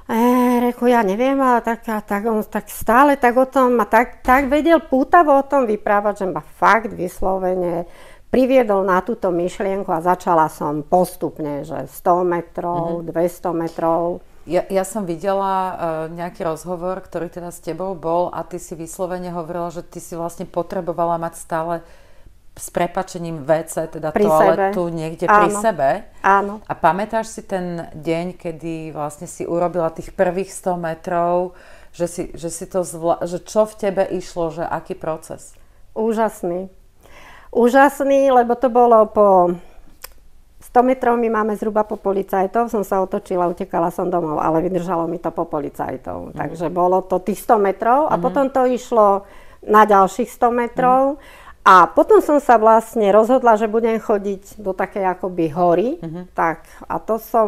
[0.03, 0.17] E,
[0.69, 4.45] reku, ja neviem, ale tak, tak, on tak stále tak o tom, a tak, tak
[4.45, 7.89] vedel pútavo o tom vyprávať, že ma fakt vyslovene
[8.33, 13.13] priviedol na túto myšlienku a začala som postupne, že 100 metrov, mm-hmm.
[13.13, 14.25] 200 metrov.
[14.49, 15.73] Ja, ja som videla uh,
[16.09, 20.17] nejaký rozhovor, ktorý teda s tebou bol a ty si vyslovene hovorila, že ty si
[20.17, 21.75] vlastne potrebovala mať stále
[22.57, 24.97] s prepačením WC, teda pri toaletu sebe.
[24.97, 25.37] niekde Áno.
[25.37, 25.89] pri sebe.
[26.25, 26.53] Áno.
[26.65, 31.53] A pamätáš si ten deň, kedy vlastne si urobila tých prvých 100 metrov,
[31.93, 35.53] že, si, že, si to zvla- že čo v tebe išlo, že aký proces?
[35.93, 36.73] Úžasný
[37.53, 39.53] úžasný, lebo to bolo po
[40.73, 45.05] 100 metrov my máme zhruba po policajtov, som sa otočila, utekala som domov, ale vydržalo
[45.05, 46.33] mi to po policajtov.
[46.33, 46.39] Mm.
[46.39, 48.21] Takže bolo to tých 100 metrov a mm.
[48.25, 49.29] potom to išlo
[49.61, 51.21] na ďalších 100 metrov.
[51.21, 51.41] Mm.
[51.63, 55.89] A potom som sa vlastne rozhodla, že budem chodiť do takej akoby hory.
[55.95, 56.35] Mm-hmm.
[56.35, 57.47] Tak, a to som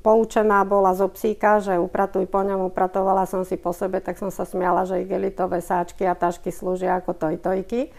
[0.00, 4.32] poučená bola zo psíka, že upratuj po ňom, upratovala som si po sebe, tak som
[4.32, 7.92] sa smiala, že igelitové sáčky a tašky slúžia ako tojtojky.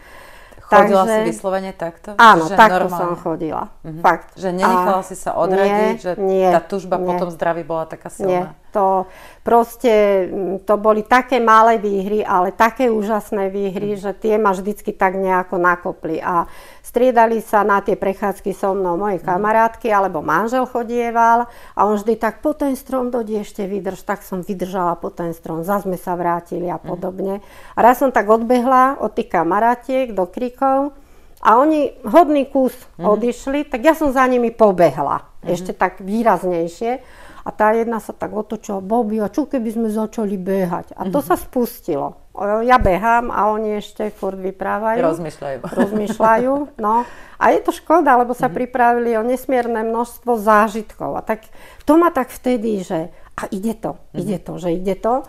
[0.70, 2.14] Chodila Takže, si vyslovene takto?
[2.14, 3.02] Áno, že takto normálne.
[3.02, 3.62] som chodila.
[3.82, 4.02] Mm-hmm.
[4.06, 4.28] Fakt.
[4.38, 7.10] Že nenechala a si sa odradiť, nie, že nie, tá tužba nie.
[7.10, 8.54] potom zdraví bola taká silná?
[8.54, 9.10] Nie, to
[9.42, 14.00] proste, mm, to boli také malé výhry, ale také úžasné výhry, mm.
[14.00, 16.22] že tie ma vždycky tak nejako nakopli.
[16.22, 16.46] A
[16.80, 19.26] striedali sa na tie prechádzky so mnou moje mm.
[19.26, 24.22] kamarátky, alebo manžel chodieval a on vždy tak po ten strom dodi ešte vydrž, tak
[24.22, 27.42] som vydržala po ten strom, zase sme sa vrátili a podobne.
[27.74, 30.94] A raz som tak odbehla od tých kamarátiek do krikov
[31.40, 33.04] a oni hodný kus mm.
[33.08, 35.24] odišli, tak ja som za nimi pobehla.
[35.40, 35.56] Mm.
[35.56, 37.00] Ešte tak výraznejšie.
[37.44, 40.92] A tá jedna sa tak otočila, Bobby, a čo keby sme začali behať?
[40.96, 41.28] A to mm-hmm.
[41.28, 42.20] sa spustilo.
[42.64, 45.00] Ja behám a oni ešte furt vyprávajú.
[45.00, 45.58] Rozmýšľajú.
[45.80, 47.04] Rozmýšľajú, no.
[47.40, 48.58] A je to škoda, lebo sa mm-hmm.
[48.60, 51.16] pripravili o nesmierne množstvo zážitkov.
[51.16, 51.48] A tak
[51.88, 54.20] to ma tak vtedy, že a ide to, mm-hmm.
[54.20, 55.24] ide to, že ide to.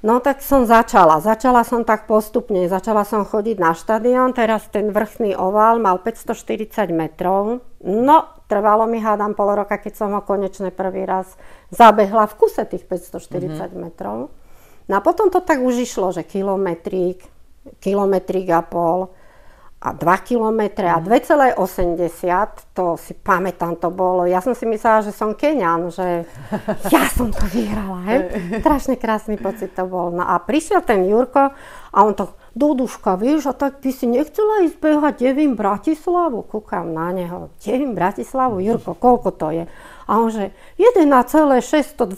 [0.00, 1.20] No tak som začala.
[1.20, 2.64] Začala som tak postupne.
[2.72, 4.32] Začala som chodiť na štadión.
[4.32, 7.60] Teraz ten vrchný ovál mal 540 metrov.
[7.84, 11.38] No, trvalo mi, hádam, pol roka, keď som ho konečne prvý raz
[11.70, 13.78] zabehla v kuse tých 540 mm-hmm.
[13.78, 14.34] metrov.
[14.90, 17.22] No a potom to tak už išlo, že kilometrík,
[17.78, 19.14] kilometrík a pol
[19.80, 22.76] a 2 km a 2,80, mhm.
[22.76, 24.28] to si pamätám, to bolo.
[24.28, 26.28] Ja som si myslela, že som Kenian, že
[26.94, 28.04] ja som to vyhrala.
[28.04, 28.16] He?
[28.60, 30.12] Strašne krásny pocit to bol.
[30.12, 31.56] No a prišiel ten Jurko
[31.94, 36.42] a on to, Duduška, vieš, a tak by si nechcela ísť behať Devím Bratislavu?
[36.50, 37.54] Kúkam na neho.
[37.62, 38.58] Devím Bratislavu?
[38.58, 39.64] Jurko, koľko to je?
[40.10, 42.10] A on že 1,625.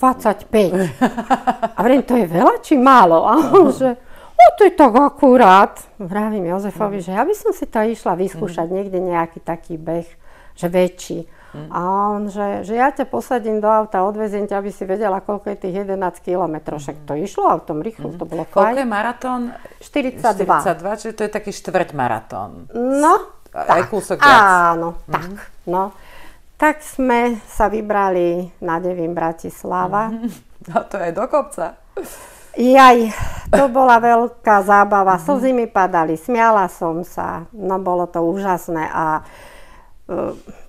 [1.76, 3.28] A vrem, to je veľa či málo?
[3.28, 5.78] A on že No to je tak akurát.
[6.02, 8.74] Vravím Jozefovi, že ja by som si to išla vyskúšať mm.
[8.74, 10.08] niekde nejaký taký beh,
[10.58, 11.30] že väčší.
[11.52, 11.68] Mm.
[11.68, 11.80] A
[12.16, 15.68] on, že, že ja ťa posadím do auta, odveziem ťa, aby si vedela, koľko je
[15.68, 16.80] tých 11 kilometrov.
[16.80, 18.16] Však to išlo autom rýchlo, mm.
[18.16, 18.56] to bolo fajn.
[18.56, 19.40] Koľko je maratón?
[19.84, 20.48] 42.
[20.48, 22.72] 42, čiže to je taký štvrť maratón.
[22.72, 23.14] No,
[23.52, 23.92] Aj tak.
[23.92, 24.40] kúsok viac.
[24.72, 25.12] Áno, mm.
[25.12, 25.30] tak.
[25.68, 25.92] No.
[26.56, 30.08] Tak sme sa vybrali na Devím Bratislava.
[30.12, 30.30] Mm.
[30.62, 31.74] No to je do kopca.
[32.54, 33.10] Jaj,
[33.48, 35.16] to bola veľká zábava.
[35.16, 35.22] Mhm.
[35.24, 39.24] Slzy mi padali, smiala som sa, no bolo to úžasné a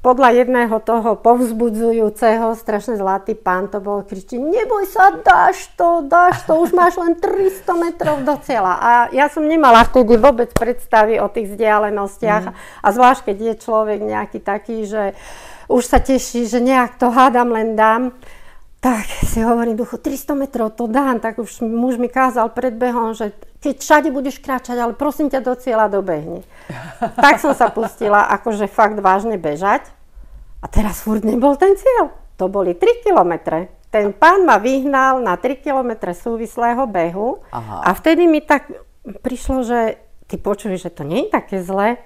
[0.06, 6.46] podľa jedného toho povzbudzujúceho, strašne zlatý pán to bol, kričí, neboj sa, dáš to, dáš
[6.46, 8.74] to, už máš len 300 metrov do cieľa.
[8.78, 12.54] A ja som nemala vtedy vôbec predstavy o tých vzdialenostiach mm.
[12.86, 15.18] a zvlášť, keď je človek nejaký taký, že
[15.66, 18.14] už sa teší, že nejak to hádam len dám,
[18.84, 23.16] tak si hovorím duchu, 300 metrov to dám, tak už muž mi kázal pred behom,
[23.16, 23.32] že
[23.64, 26.44] keď všade budeš kráčať, ale prosím ťa do cieľa dobehni.
[27.24, 29.88] tak som sa pustila akože fakt vážne bežať
[30.60, 32.12] a teraz furt nebol ten cieľ.
[32.36, 33.72] To boli 3 kilometre.
[33.88, 37.88] Ten pán ma vyhnal na 3 kilometre súvislého behu Aha.
[37.88, 38.68] a vtedy mi tak
[39.24, 39.80] prišlo, že
[40.28, 42.04] ty počuješ, že to nie je také zlé.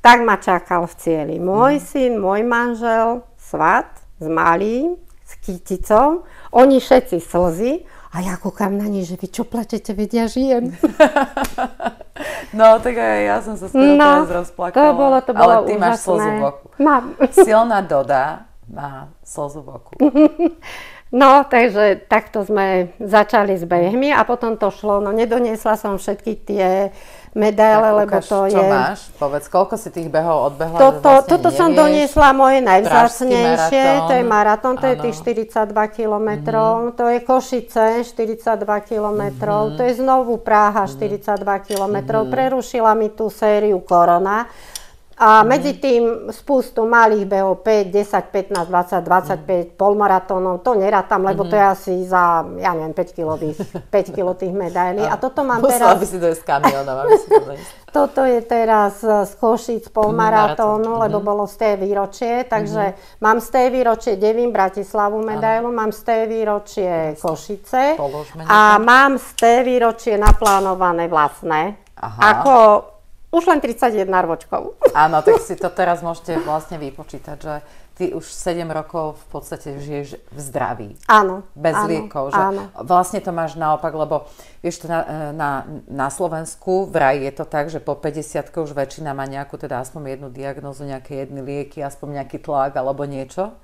[0.00, 1.84] Tak ma čakal v cieli môj mm.
[1.84, 6.22] syn, môj manžel, svat s malým, s kyticou,
[6.54, 7.82] oni všetci slzy
[8.16, 10.64] a ja kúkam na nich, že vy čo plačete, veď ja žijem.
[12.56, 14.88] No, tak aj ja som sa skoro no, teraz rozplakala.
[14.88, 15.84] To bolo, to bolo Ale ty úžasné.
[15.84, 16.66] máš slzu v oku.
[16.80, 17.04] Mám.
[17.44, 18.24] Silná Doda
[18.64, 19.92] má slzu v oku.
[21.14, 24.98] No, takže takto sme začali s behmi a potom to šlo.
[24.98, 26.90] No, nedoniesla som všetky tie
[27.36, 28.64] medaile, tak, lebo to čo je...
[28.72, 28.98] máš?
[29.20, 30.80] Povedz, koľko si tých behov odbehla?
[30.80, 36.72] Toto, vlastne toto som doniesla moje najvzácnejšie, to je maratón, to je tých 42 kilometrov,
[36.80, 36.96] mm-hmm.
[36.96, 39.76] to je Košice, 42 kilometrov, mm-hmm.
[39.76, 42.34] to je znovu Praha, 42 kilometrov, mm-hmm.
[42.34, 44.48] prerušila mi tú sériu korona,
[45.16, 45.48] a mm.
[45.48, 49.80] medzi tým spustu malých behov 5, 10, 15, 20, 25 mm.
[49.80, 51.48] polmaratónov, to nerátam, lebo mm.
[51.48, 53.56] to je asi za, ja neviem, 5 kilových,
[53.88, 55.00] 5 kilo tých medailí.
[55.00, 56.04] A, a toto mám Musela teraz...
[56.04, 57.40] by si to s kamionom, aby si to
[57.96, 63.24] Toto je teraz z Košic polmaratónu, lebo bolo z té výročie, takže mm.
[63.24, 67.96] mám z té výročie Devím Bratislavu medailu, mám z té výročie Košice
[68.44, 71.80] a mám z té výročie naplánované vlastné.
[71.96, 72.20] Aha.
[72.36, 72.56] Ako
[73.34, 74.78] už len 31 ročkov.
[74.94, 77.54] Áno, tak si to teraz môžete vlastne vypočítať, že
[77.96, 80.90] ty už 7 rokov v podstate žiješ v zdraví.
[81.08, 81.48] Áno.
[81.56, 82.30] Bez áno, liekov.
[82.30, 82.62] Že áno.
[82.84, 84.28] Vlastne to máš naopak, lebo
[84.60, 85.50] vieš, to na, na,
[85.88, 90.20] na Slovensku vraj je to tak, že po 50 už väčšina má nejakú, teda aspoň
[90.20, 93.56] jednu diagnózu, nejaké jedny lieky, aspoň nejaký tlak alebo niečo.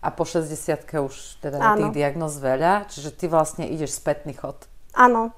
[0.00, 0.50] A po 60
[0.90, 4.66] už teda je tých diagnóz veľa, čiže ty vlastne ideš spätný chod.
[4.96, 5.30] Áno,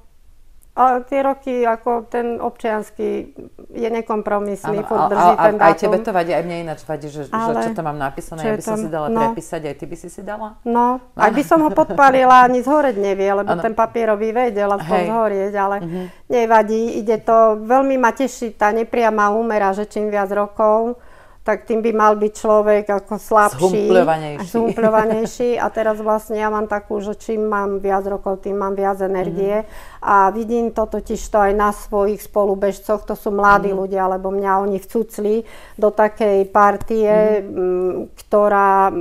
[0.72, 3.36] a tie roky, ako ten občiansky
[3.76, 5.68] je nekompromisný, ano, furt drží a, a, ten dátum.
[5.68, 8.40] Aj tebe to vadí, aj mne ináč vadí, že, Ale, že čo to mám napísané,
[8.40, 10.56] ja by som si dala no, prepísať, aj ty by si si dala?
[10.64, 11.20] No, no.
[11.20, 13.60] aj by som ho podpalila, ani zhoreť nevie, lebo ano.
[13.60, 16.06] ten papierový vedel aspoň zhorieť, ale uh-huh.
[16.32, 20.96] nevadí, ide to, veľmi ma teší tá nepriama úmera, že čím viac rokov,
[21.42, 23.58] tak tým by mal byť človek ako slabší.
[24.46, 25.58] Zhumpľovanejší.
[25.58, 29.66] A teraz vlastne ja mám takú, že čím mám viac rokov, tým mám viac energie.
[29.66, 30.06] Mm-hmm.
[30.06, 33.82] A vidím to totiž to aj na svojich spolubežcoch, to sú mladí mm-hmm.
[33.82, 35.42] ľudia, lebo mňa oni vcucli
[35.74, 37.10] do takej partie,
[37.42, 38.14] mm-hmm.
[38.22, 38.94] ktorá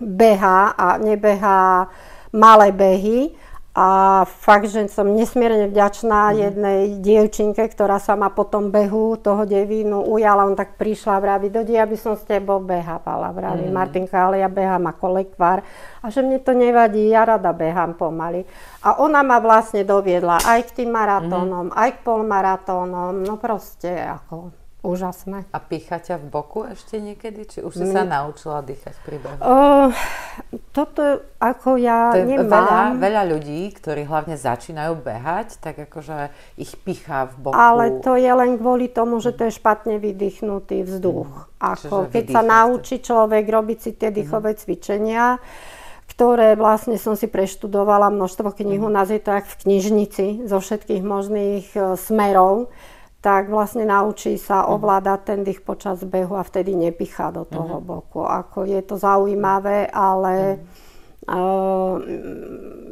[0.00, 1.92] beha a nebehá
[2.32, 3.43] malé behy
[3.74, 6.34] a fakt, že som nesmierne vďačná mm.
[6.38, 10.46] jednej dievčinke, ktorá sa ma po tom behu toho devínu ujala.
[10.46, 13.34] On tak prišla a vraví, Dodi, aby som s tebou behávala.
[13.34, 13.74] Vraví, mm.
[13.74, 15.66] Martinka, ale ja behám ako lekvár.
[15.98, 18.46] A že mne to nevadí, ja rada behám pomaly.
[18.86, 21.74] A ona ma vlastne doviedla aj k tým maratónom, mm.
[21.74, 23.26] aj k polmaratónom.
[23.26, 25.48] No proste ako úžasné.
[25.48, 27.48] A pícha ťa v boku ešte niekedy?
[27.48, 27.92] Či už si My...
[27.96, 29.40] sa naučila dýchať pri behu?
[29.40, 29.88] Uh,
[30.76, 32.52] toto ako ja to nemám.
[32.52, 36.28] Veľa, veľa ľudí, ktorí hlavne začínajú behať, tak akože
[36.60, 37.56] ich pichá v boku.
[37.56, 41.48] Ale to je len kvôli tomu, že to je špatne vydýchnutý vzduch.
[41.48, 41.64] Mm.
[41.64, 44.58] Ako keď sa naučí človek robiť si tie dýchové mm.
[44.60, 45.40] cvičenia,
[46.04, 48.86] ktoré vlastne som si preštudovala množstvo knih, mm.
[48.86, 52.68] u nás je to jak v knižnici zo všetkých možných uh, smerov
[53.24, 54.68] tak vlastne naučí sa mhm.
[54.76, 58.04] ovládať ten dých počas behu a vtedy nepichá do toho uh-huh.
[58.04, 58.20] boku.
[58.20, 60.60] Ako je to zaujímavé, ale
[61.24, 61.96] uh,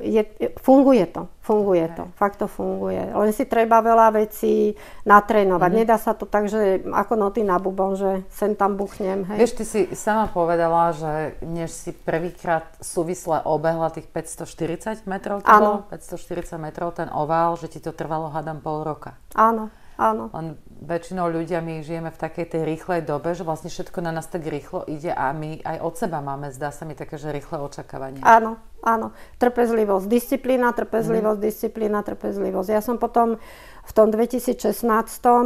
[0.01, 0.25] je,
[0.57, 1.29] funguje to.
[1.43, 1.97] Funguje okay.
[2.01, 2.05] to.
[2.17, 3.13] Fakt to funguje.
[3.13, 4.73] Len si treba veľa vecí
[5.05, 5.69] natrénovať.
[5.69, 5.81] Uh-huh.
[5.85, 9.29] Nedá sa to tak, že ako noty na bubon, že sem tam buchnem.
[9.29, 9.37] Hej.
[9.37, 15.51] Vieš, ty si sama povedala, že než si prvýkrát súvisle obehla tých 540 metrov, to
[15.51, 15.85] bolo?
[15.93, 19.19] 540 metrov ten ovál, že ti to trvalo, hádam, pol roka.
[19.37, 19.82] Áno.
[20.01, 20.33] Áno.
[20.33, 24.27] Len väčšinou ľudia my žijeme v takej tej rýchlej dobe, že vlastne všetko na nás
[24.27, 27.63] tak rýchlo ide a my aj od seba máme, zdá sa mi také, že rýchle
[27.63, 28.25] očakávanie.
[28.25, 29.15] Áno, áno.
[29.39, 31.45] Trpezlivosť, disciplína, trpezlivosť, mm.
[31.45, 32.69] disciplína, trpezlivosť.
[32.73, 33.39] Ja som potom
[33.83, 34.83] v tom 2016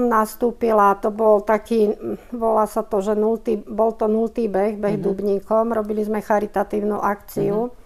[0.09, 1.93] nastúpila, to bol taký,
[2.33, 5.05] volá sa to, že nultý, bol to nultý beh, beh mm-hmm.
[5.05, 7.69] Dubníkom, robili sme charitatívnu akciu.
[7.69, 7.85] Mm-hmm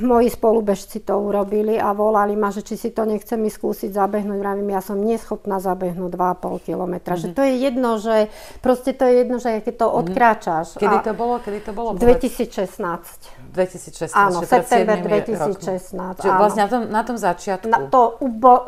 [0.00, 4.38] moji spolubežci to urobili a volali ma, že či si to nechcem skúsiť zabehnúť.
[4.38, 7.14] Vravím, ja som neschopná zabehnúť 2,5 kilometra.
[7.14, 7.22] Mm-hmm.
[7.22, 7.36] Že mhm.
[7.36, 8.16] to je jedno, že
[8.60, 10.00] proste to je jedno, že keď to mm-hmm.
[10.02, 10.66] odkráčaš.
[10.76, 11.34] Kedy to bolo?
[11.40, 11.88] Kedy to bolo?
[11.94, 13.54] 2016.
[13.54, 14.12] 2016.
[14.12, 16.20] Áno, september 2016.
[16.20, 17.66] Čiže vlastne na tom, na tom začiatku.
[17.72, 18.20] Na, to,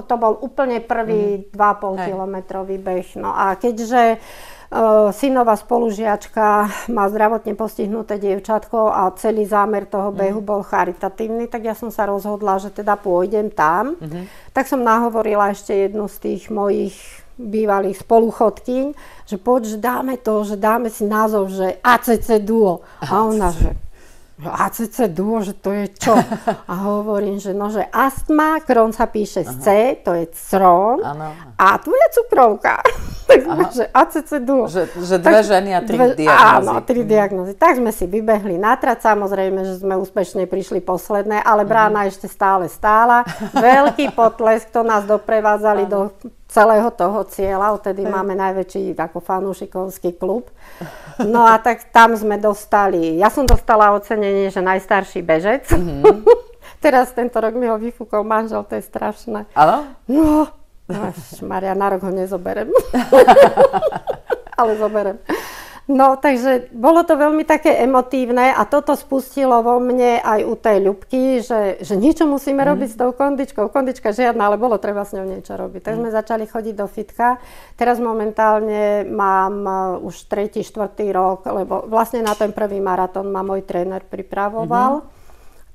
[0.06, 2.06] to bol úplne prvý mm-hmm.
[2.06, 3.08] 2,5 kilometrový beh.
[3.20, 4.20] No a keďže
[5.16, 11.72] synová spolužiačka má zdravotne postihnuté dievčatko a celý zámer toho behu bol charitatívny, tak ja
[11.72, 13.96] som sa rozhodla, že teda pôjdem tam.
[13.96, 14.52] Mm-hmm.
[14.52, 16.96] Tak som nahovorila ešte jednu z tých mojich
[17.38, 18.86] bývalých spoluchodkyň,
[19.24, 22.84] že poď, že dáme to, že dáme si názov, že ACC Duo.
[23.00, 23.72] A ona, že
[24.38, 26.14] ACC duo, že to je čo?
[26.70, 29.66] A hovorím, že no, že astma, kron sa píše z C,
[30.06, 31.02] to je crón,
[31.58, 32.78] a tu je cukrovka.
[33.28, 34.70] tak sme, že ACC duo.
[34.70, 36.70] Že, že dve tak, ženy a tri dve, diagnózy.
[36.70, 37.08] Áno, tri mm.
[37.10, 37.52] diagnózy.
[37.58, 42.08] Tak sme si vybehli na trať, samozrejme, že sme úspešne prišli posledné, ale brána mm.
[42.14, 43.26] ešte stále stála.
[43.52, 46.14] Veľký potlesk, to nás doprevádzali do
[46.48, 50.48] celého toho cieľa, odtedy máme najväčší ako fanúšikovský klub.
[51.26, 55.66] No a tak tam sme dostali, ja som dostala ocenenie, že najstarší bežec.
[55.66, 56.22] Mm-hmm.
[56.84, 59.50] Teraz tento rok mi ho vyfúkol manžel, to je strašné.
[59.58, 59.98] Áno?
[60.06, 60.46] No,
[61.42, 62.70] Maria, na rok ho nezoberem.
[64.58, 65.18] Ale zoberem.
[65.88, 70.76] No, takže bolo to veľmi také emotívne a toto spustilo vo mne aj u tej
[70.84, 72.68] ľubky, že, že niečo musíme mm.
[72.68, 73.72] robiť s tou kondičkou.
[73.72, 75.80] Kondička žiadna, ale bolo treba s ňou niečo robiť.
[75.88, 76.00] Tak mm.
[76.04, 77.40] sme začali chodiť do fitka.
[77.80, 79.74] Teraz momentálne mám uh,
[80.04, 85.00] už tretí, štvrtý rok, lebo vlastne na ten prvý maratón ma môj tréner pripravoval.
[85.00, 85.17] Mm-hmm.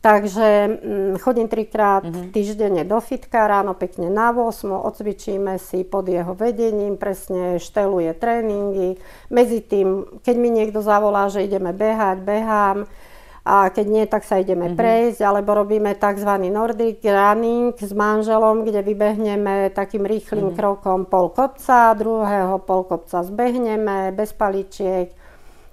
[0.04, 2.36] Takže hm, chodím trikrát mm-hmm.
[2.36, 9.00] týždenne do fitka, ráno pekne na 8, odcvičíme si pod jeho vedením, presne šteluje tréningy.
[9.32, 12.84] Medzi tým, keď mi niekto zavolá, že ideme behať, behám.
[13.48, 14.80] A keď nie, tak sa ideme mm-hmm.
[14.84, 16.32] prejsť, alebo robíme tzv.
[16.52, 20.60] Nordic running s manželom, kde vybehneme takým rýchlým mm-hmm.
[20.60, 25.23] krokom pol kopca, druhého pol kopca zbehneme, bez paličiek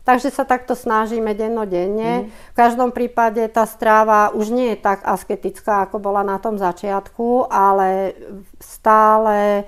[0.01, 2.25] Takže sa takto snažíme dennodenne.
[2.25, 2.27] Mm.
[2.33, 7.53] V každom prípade tá stráva už nie je tak asketická, ako bola na tom začiatku,
[7.53, 8.17] ale
[8.57, 9.65] stále e,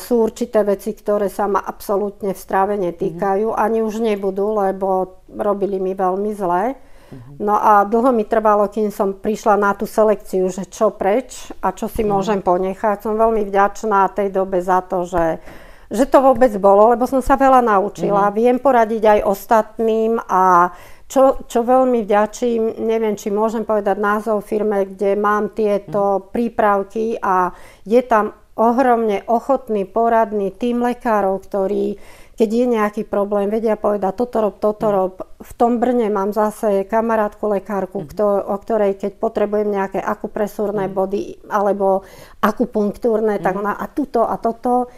[0.00, 3.52] sú určité veci, ktoré sa ma absolútne v stráve netýkajú.
[3.52, 3.58] Mm.
[3.60, 6.72] Ani už nebudú, lebo robili mi veľmi zle.
[7.12, 7.44] Mm.
[7.44, 11.76] No a dlho mi trvalo, kým som prišla na tú selekciu, že čo preč a
[11.76, 12.08] čo si mm.
[12.08, 13.04] môžem ponechať.
[13.04, 15.44] Som veľmi vďačná tej dobe za to, že
[15.92, 18.32] že to vôbec bolo, lebo som sa veľa naučila.
[18.32, 18.34] Mm.
[18.34, 20.72] Viem poradiť aj ostatným a
[21.04, 26.22] čo, čo veľmi vďačím, neviem, či môžem povedať názov firme, kde mám tieto mm.
[26.32, 27.52] prípravky a
[27.84, 32.00] je tam ohromne ochotný, poradný tým lekárov, ktorí
[32.32, 34.94] keď je nejaký problém, vedia povedať toto rob, toto mm.
[34.96, 35.14] rob.
[35.36, 38.06] V tom Brne mám zase kamarátku lekárku, mm.
[38.08, 40.92] kto, o ktorej keď potrebujem nejaké akupresúrne mm.
[40.96, 41.22] body
[41.52, 42.02] alebo
[42.40, 44.88] akupunktúrne, tak ona a tuto a toto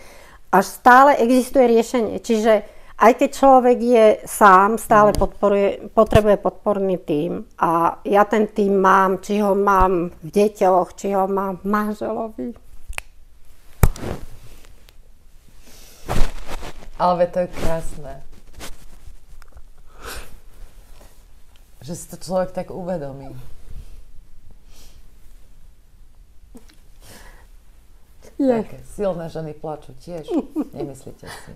[0.55, 2.22] až stále existuje riešenie.
[2.22, 2.62] Čiže
[2.94, 5.18] aj keď človek je sám, stále mhm.
[5.18, 7.42] podporuje, potrebuje podporný tím.
[7.59, 12.48] A ja ten tým mám, či ho mám v deťoch, či ho mám v manželovi.
[16.94, 18.14] Ale to je krásne.
[21.82, 23.34] Že si to človek tak uvedomí.
[28.39, 28.51] Je.
[28.62, 30.26] Také silné ženy plačú tiež.
[30.76, 31.53] Nemyslíte si.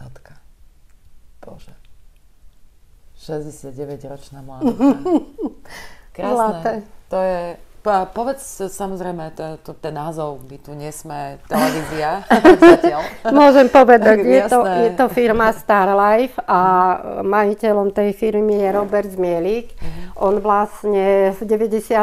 [0.00, 0.40] Atka.
[1.44, 1.74] Bože.
[3.20, 4.68] 69-ročná mladá.
[6.16, 6.84] Krásne.
[7.08, 12.24] To je Povedz samozrejme, to, to, ten názov, my tu nie sme televízia
[13.28, 16.60] Môžem povedať, je to, je to firma Starlife a
[17.20, 19.76] majiteľom tej firmy je Robert Zmielik.
[19.76, 20.32] Uh-huh.
[20.32, 22.00] On vlastne v 92.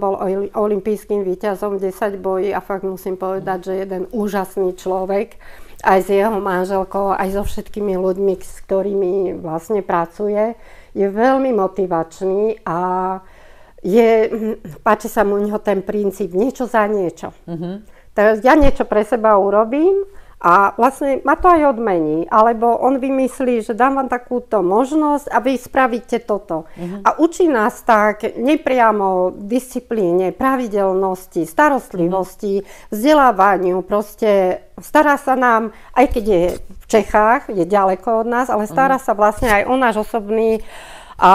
[0.00, 0.16] bol
[0.56, 5.36] olimpijským víťazom 10 bojí a fakt musím povedať, že jeden úžasný človek
[5.84, 10.56] aj s jeho manželkou, aj so všetkými ľuďmi, s ktorými vlastne pracuje.
[10.96, 12.78] Je veľmi motivačný a
[13.80, 14.28] je,
[14.84, 17.32] páči sa mu ten princíp niečo za niečo.
[17.48, 17.74] Mm-hmm.
[18.12, 20.04] Teraz ja niečo pre seba urobím
[20.40, 22.24] a vlastne ma to aj odmení.
[22.28, 26.68] Alebo on vymyslí, že dám vám takúto možnosť a vy spravíte toto.
[26.76, 27.00] Mm-hmm.
[27.04, 32.88] A učí nás tak nepriamo disciplíne, pravidelnosti, starostlivosti, mm-hmm.
[32.92, 33.80] vzdelávaniu.
[33.84, 38.96] Proste stará sa nám, aj keď je v Čechách, je ďaleko od nás, ale stará
[38.96, 39.12] mm-hmm.
[39.12, 40.60] sa vlastne aj o náš osobný
[41.20, 41.32] a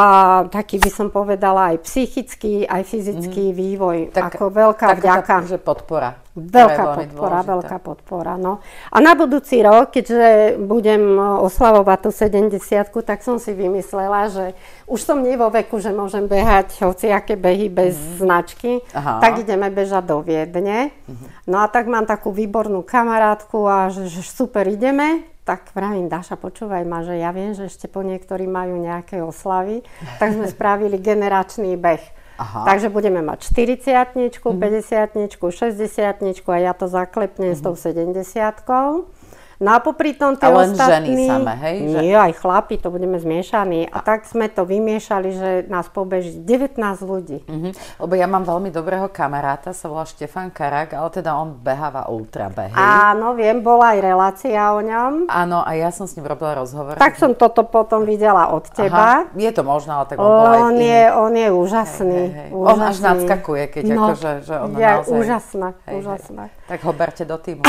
[0.50, 3.56] taký by som povedala aj psychický, aj fyzický mm.
[3.56, 3.98] vývoj.
[4.10, 5.34] Tak, ako veľká tak vďaka.
[5.46, 6.18] že podpora.
[6.34, 7.52] Veľká podpora, dôležité.
[7.54, 8.34] veľká podpora.
[8.42, 8.66] No.
[8.90, 14.58] A na budúci rok, keďže budem oslavovať tú 70 tak som si vymyslela, že
[14.90, 18.26] už som nie vo veku, že môžem behať hociaké behy bez mm.
[18.26, 19.22] značky, Aha.
[19.22, 20.90] tak ideme bežať do Viedne.
[21.06, 21.30] Mm.
[21.46, 26.42] No a tak mám takú výbornú kamarátku a že, že super ideme tak vravím, Daša,
[26.42, 29.86] počúvaj ma, že ja viem, že ešte po niektorí majú nejaké oslavy,
[30.18, 32.02] tak sme spravili generačný beh.
[32.36, 32.68] Aha.
[32.68, 34.44] Takže budeme mať 40 mm.
[34.44, 37.64] 50 60 a ja to zaklepnem mm-hmm.
[37.64, 39.15] s tou 70
[39.60, 41.16] No a popri tom tie len ostatní...
[41.16, 41.78] ženy same, hej?
[41.88, 42.00] Že...
[42.04, 43.88] Nie, aj chlapi, to budeme zmiešaní.
[43.88, 46.76] A, a tak sme to vymiešali, že nás pobeží 19
[47.06, 47.40] ľudí.
[47.48, 47.72] Uh-huh.
[48.04, 52.52] Lebo ja mám veľmi dobrého kamaráta, sa volá Štefan Karak, ale teda on beháva ultra
[52.52, 52.76] behy.
[52.76, 55.32] Áno, viem, bola aj relácia o ňom.
[55.32, 57.00] Áno, a ja som s ním robila rozhovor.
[57.00, 59.24] Tak som toto potom videla od teba.
[59.24, 62.20] Aha, je to možné, ale tak on bol aj on je, on je úžasný.
[62.20, 62.50] Hej, hej, hej.
[62.52, 62.72] úžasný.
[62.76, 65.16] On až nadskakuje, keď no, akože, že on je naozaj...
[65.16, 66.44] úžasná, hej, úžasná.
[66.44, 66.65] Hej.
[66.66, 67.62] Tak ho berte do týmu.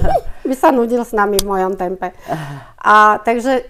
[0.48, 2.10] By sa nudil s nami v mojom tempe.
[2.82, 3.62] A takže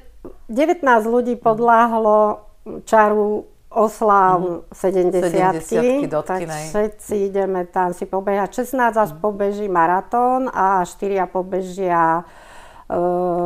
[0.49, 2.49] 19 ľudí podláhlo
[2.89, 6.11] čaru oslav mm-hmm.
[6.11, 8.66] 70 tak všetci ideme tam si pobehať.
[8.66, 12.26] 16 až pobeží maratón a 4 pobežia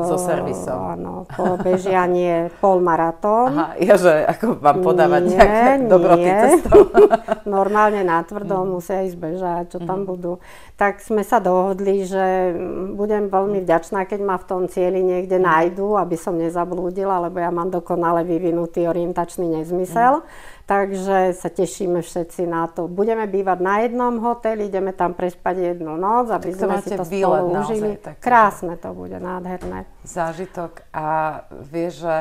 [0.08, 0.96] so servisom.
[0.96, 1.28] Áno,
[1.60, 3.52] bežianie polmaratón.
[3.52, 6.40] Aha, ja, že ako vám podávať nie, nejaké dobroty nie.
[6.48, 6.88] cestou.
[7.56, 8.68] Normálne na tvrdo mm.
[8.72, 9.86] musia ísť bežať, čo mm.
[9.86, 10.06] tam mhm.
[10.08, 10.32] budú.
[10.74, 12.50] Tak sme sa dohodli, že
[12.98, 15.44] budem veľmi vďačná, keď ma v tom cieli niekde mm.
[15.46, 20.18] nájdu, aby som nezablúdila, lebo ja mám dokonale vyvinutý orientačný nezmysel.
[20.18, 20.26] Mm.
[20.64, 22.90] Takže sa tešíme všetci na to.
[22.90, 27.54] Budeme bývať na jednom hoteli, ideme tam prespať jednu noc, aby sme si to spolu
[27.54, 28.00] užili.
[28.00, 29.86] Naozaj, Krásne to bude, nádherné.
[30.02, 31.38] Zážitok a
[31.70, 32.16] vieš, že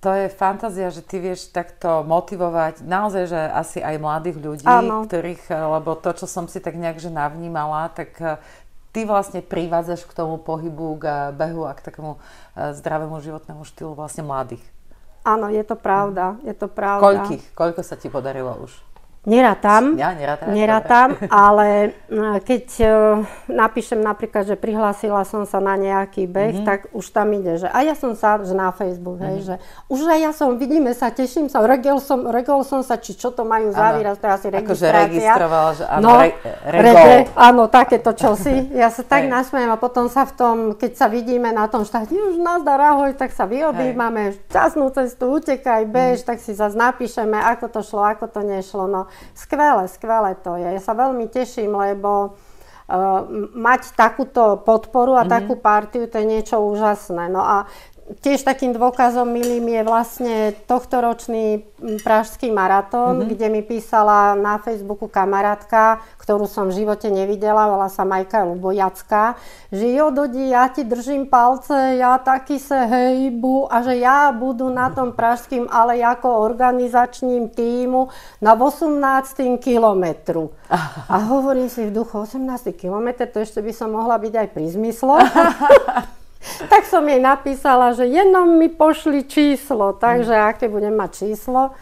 [0.00, 5.08] to je fantázia, že ty vieš takto motivovať naozaj, že asi aj mladých ľudí, Áno.
[5.08, 8.36] ktorých, lebo to, čo som si tak nejak že navnímala, tak eh,
[8.92, 13.96] ty vlastne privádzaš k tomu pohybu, k behu a k takému eh, zdravému životnému štýlu
[13.96, 14.62] vlastne mladých.
[15.26, 17.02] Áno, je to pravda, je to pravda.
[17.02, 17.44] Koľkých?
[17.56, 18.70] Koľko sa ti podarilo už?
[19.26, 22.86] Nerátam, ja nerátam, nerátam ale e, keď e,
[23.50, 26.66] napíšem napríklad, že prihlásila som sa na nejaký beh, mm-hmm.
[26.66, 29.34] tak už tam ide, že a ja som sa, že na Facebook, mm-hmm.
[29.34, 29.54] hej, že
[29.90, 33.34] už aj ja som, vidíme sa, teším sa, regol som, regol som sa, či čo
[33.34, 34.94] to majú za výraz, to je asi registrácia.
[34.94, 38.70] Akože registrovala, že áno, no, re, rege, áno, takéto čosi.
[38.78, 42.14] Ja sa tak nasmejem a potom sa v tom, keď sa vidíme na tom štáte,
[42.14, 46.30] už nazdar, ahoj, tak sa vyobímame, časnú cestu, utekaj, bež, mm-hmm.
[46.30, 50.68] tak si zase napíšeme, ako to šlo, ako to nešlo, no Skvelé, skvelé to je.
[50.76, 53.20] Ja sa veľmi teším, lebo uh,
[53.54, 55.34] mať takúto podporu a mm-hmm.
[55.34, 57.28] takú partiu, to je niečo úžasné.
[57.32, 57.68] No a
[58.22, 60.34] tiež takým dôkazom milým je vlastne
[60.70, 61.66] tohtoročný
[62.06, 63.30] pražský maratón, mm-hmm.
[63.34, 69.34] kde mi písala na Facebooku kamarátka, ktorú som v živote nevidela, volá sa Majka Lubojacká,
[69.74, 74.70] že jo, Dodi, ja ti držím palce, ja taký sa hejbu a že ja budu
[74.70, 79.58] na tom pražským, ale ako organizačním týmu na 18.
[79.58, 80.54] kilometru.
[81.10, 82.70] A hovorím si v duchu, 18.
[82.78, 85.18] kilometr, to ešte by som mohla byť aj pri zmyslo.
[86.70, 90.44] tak som jej napísala, že jenom mi pošli číslo, takže mm.
[90.54, 91.74] aké budem mať číslo.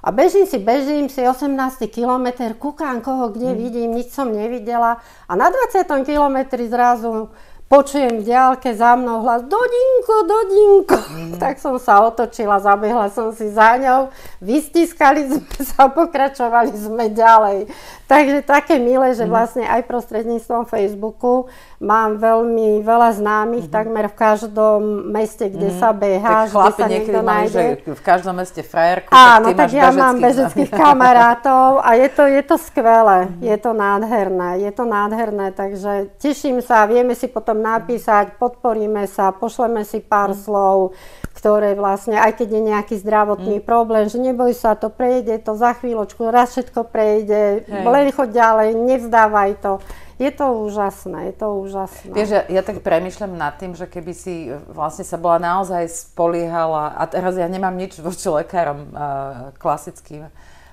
[0.00, 3.56] A bežím si, bežím si 18 kilometr, kúkam koho kde mm.
[3.56, 5.00] vidím, nič som nevidela.
[5.28, 7.28] A na 20 kilometri zrazu
[7.70, 10.98] počujem v diálke za mnou hlas Dodinko, Dodinko.
[11.14, 11.32] Mm.
[11.38, 14.10] tak som sa otočila, zabehla som si za ňou,
[14.42, 17.70] vystiskali sme sa, pokračovali sme ďalej.
[18.10, 19.30] Takže také milé, že mhm.
[19.30, 21.46] vlastne aj prostredníctvom Facebooku
[21.78, 23.78] mám veľmi veľa známych, mm-hmm.
[23.80, 25.80] takmer v každom meste, kde mm-hmm.
[25.80, 27.64] sa beha, kde sa niekto nájde.
[27.86, 32.28] Že v každom meste frajerku, Áno, tak, tak ja mám bežeckých kamarátov a je to,
[32.28, 33.46] je to skvelé, mm-hmm.
[33.48, 39.32] je to nádherné, je to nádherné, takže teším sa, vieme si potom napísať, podporíme sa,
[39.32, 40.44] pošleme si pár mm-hmm.
[40.44, 40.92] slov,
[41.40, 43.64] ktoré vlastne, aj keď je nejaký zdravotný mm.
[43.64, 47.80] problém, že neboj sa, to prejde, to za chvíľočku, raz všetko prejde, Hej.
[48.00, 49.72] Len choď ďalej, nevzdávaj to.
[50.20, 52.12] Je to úžasné, je to úžasné.
[52.12, 56.92] Vieš, ja, ja tak premyšľam nad tým, že keby si vlastne sa bola naozaj spoliehala,
[56.92, 59.08] a teraz ja nemám nič voči lekárom uh,
[59.56, 60.28] klasickým,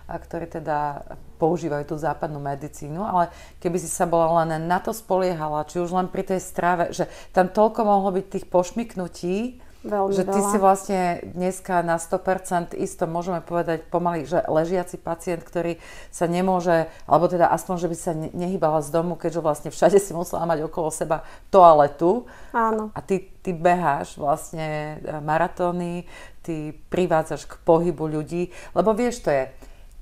[0.07, 1.03] a ktorí teda
[1.39, 5.95] používajú tú západnú medicínu, ale keby si sa bola len na to spoliehala, či už
[5.95, 10.49] len pri tej strave, že tam toľko mohlo byť tých pošmyknutí, Veľmi že ty veľa.
[10.51, 15.79] si vlastne dneska na 100% isto môžeme povedať pomaly, že ležiaci pacient, ktorý
[16.11, 20.11] sa nemôže, alebo teda aspoň, že by sa nehybala z domu, keďže vlastne všade si
[20.11, 22.27] musela mať okolo seba toaletu.
[22.51, 22.91] Áno.
[22.91, 26.03] A ty, ty beháš vlastne e, maratóny,
[26.43, 29.47] ty privádzaš k pohybu ľudí, lebo vieš, to je,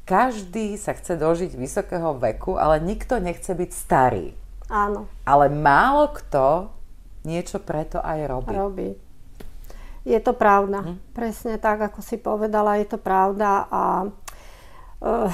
[0.05, 4.37] každý sa chce dožiť vysokého veku, ale nikto nechce byť starý.
[4.69, 5.09] Áno.
[5.25, 6.73] Ale málo kto
[7.25, 8.53] niečo preto aj robí.
[8.53, 8.89] Robí.
[10.05, 10.85] Je to pravda.
[10.85, 10.95] Hm.
[11.17, 15.29] Presne tak, ako si povedala, je to pravda a uh,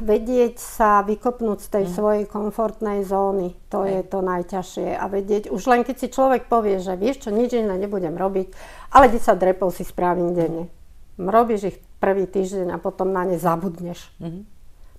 [0.00, 1.92] vedieť sa vykopnúť z tej hm.
[1.92, 3.90] svojej komfortnej zóny, to Hej.
[3.92, 4.88] je to najťažšie.
[4.96, 8.48] A vedieť, už len keď si človek povie, že vieš čo, nič iné nebudem robiť,
[8.96, 10.72] ale 10 drepov si spravím denne.
[11.20, 14.08] Robíš ich prvý týždeň a potom na ne zabudneš.
[14.18, 14.42] Mm-hmm.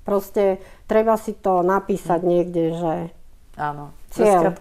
[0.05, 2.31] Proste treba si to napísať mm-hmm.
[2.31, 2.93] niekde, že
[3.55, 3.95] Áno.
[4.15, 4.55] Cieľ.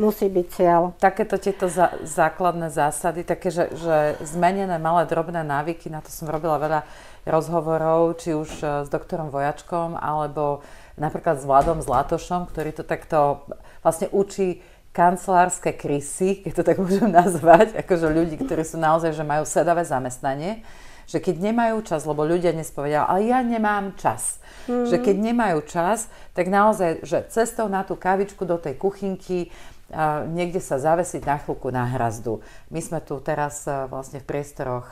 [0.00, 0.96] Musí byť cieľ.
[0.96, 6.32] Takéto tieto za, základné zásady, také, že, že zmenené malé drobné návyky, na to som
[6.32, 6.80] robila veľa
[7.28, 10.64] rozhovorov, či už e, s doktorom Vojačkom, alebo
[10.96, 13.44] napríklad s Vladom Zlatošom, ktorý to takto
[13.84, 14.64] vlastne učí
[14.96, 19.84] kancelárske krysy, keď to tak môžem nazvať, akože ľudí, ktorí sú naozaj, že majú sedavé
[19.84, 20.64] zamestnanie,
[21.08, 24.41] že keď nemajú čas, lebo ľudia dnes povedia, ale ja nemám čas.
[24.66, 24.88] Mm-hmm.
[24.88, 29.52] Že keď nemajú čas, tak naozaj, že cestou na tú kavičku do tej kuchynky,
[29.92, 32.40] a niekde sa zavesiť na chvíľku na hrazdu.
[32.72, 34.88] My sme tu teraz vlastne v priestoroch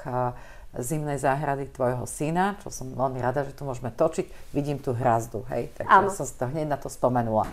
[0.76, 4.54] zimnej záhrady tvojho syna, čo som veľmi rada, že tu môžeme točiť.
[4.54, 6.14] Vidím tu hrazdu, hej, takže Áno.
[6.14, 7.48] som si to hneď na to spomenula.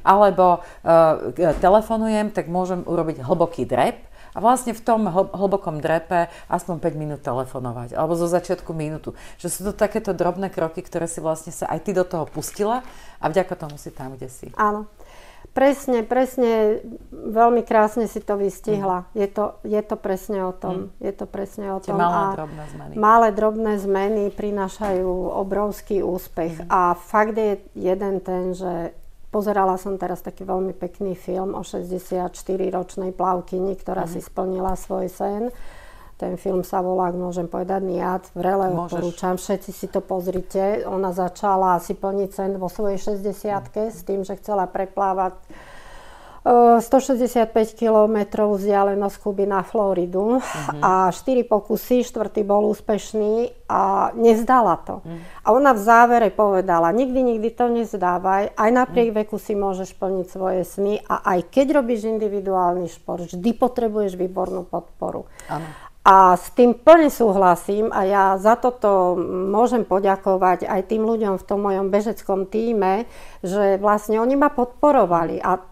[0.00, 4.00] Alebo uh, telefonujem, tak môžem urobiť hlboký drep,
[4.32, 9.12] a vlastne v tom hlbokom drepe aspoň 5 minút telefonovať, alebo zo začiatku minútu.
[9.36, 12.80] Že sú to takéto drobné kroky, ktoré si vlastne sa aj ty do toho pustila
[13.20, 14.48] a vďaka tomu si tam, kde si.
[14.56, 14.88] Áno.
[15.52, 16.80] Presne, presne,
[17.12, 19.04] veľmi krásne si to vystihla.
[19.12, 19.20] Mm.
[19.20, 20.88] Je, to, je to presne o tom.
[20.96, 21.04] Mm.
[21.04, 22.00] Je to presne o tom.
[22.00, 22.92] malé a drobné zmeny.
[22.96, 26.56] Malé drobné zmeny prinášajú obrovský úspech.
[26.56, 26.72] Mm.
[26.72, 28.96] A fakt je jeden ten, že
[29.32, 34.10] Pozerala som teraz taký veľmi pekný film o 64-ročnej plavkyni, ktorá mm.
[34.12, 35.48] si splnila svoj sen.
[36.20, 38.28] Ten film sa volá, ak môžem povedať, Niat.
[38.36, 40.84] Vrele odporúčam, všetci si to pozrite.
[40.84, 43.90] Ona začala si plniť sen vo svojej 60 mm.
[43.90, 45.40] s tým, že chcela preplávať
[46.42, 50.82] 165 km vzdialenosť Kuby na Floridu uh-huh.
[50.82, 55.06] a 4 pokusy, štvrtý bol úspešný a nevzdala to.
[55.06, 55.22] Uh-huh.
[55.46, 59.22] A ona v závere povedala, nikdy, nikdy to nezdávaj, aj napriek uh-huh.
[59.22, 64.66] veku si môžeš plniť svoje sny a aj keď robíš individuálny šport, vždy potrebuješ výbornú
[64.66, 65.30] podporu.
[65.46, 65.91] Uh-huh.
[66.02, 71.46] A s tým plne súhlasím a ja za toto môžem poďakovať aj tým ľuďom v
[71.46, 73.06] tom mojom bežeckom týme,
[73.46, 75.38] že vlastne oni ma podporovali.
[75.38, 75.62] A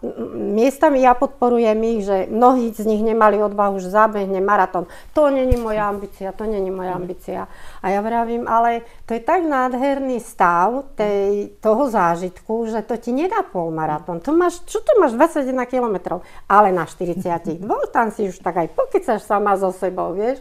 [0.55, 4.87] miestami ja podporujem ich, že mnohí z nich nemali odvahu, že zabehne maratón.
[5.11, 7.51] To není moja ambícia, to není moja ambícia.
[7.83, 13.11] A ja vravím, ale to je tak nádherný stav tej, toho zážitku, že to ti
[13.11, 14.23] nedá polmaratón.
[14.23, 18.71] To máš, čo to máš 21 kilometrov, ale na 42 tam si už tak aj
[18.71, 20.37] pokecaš sama so sebou, vieš.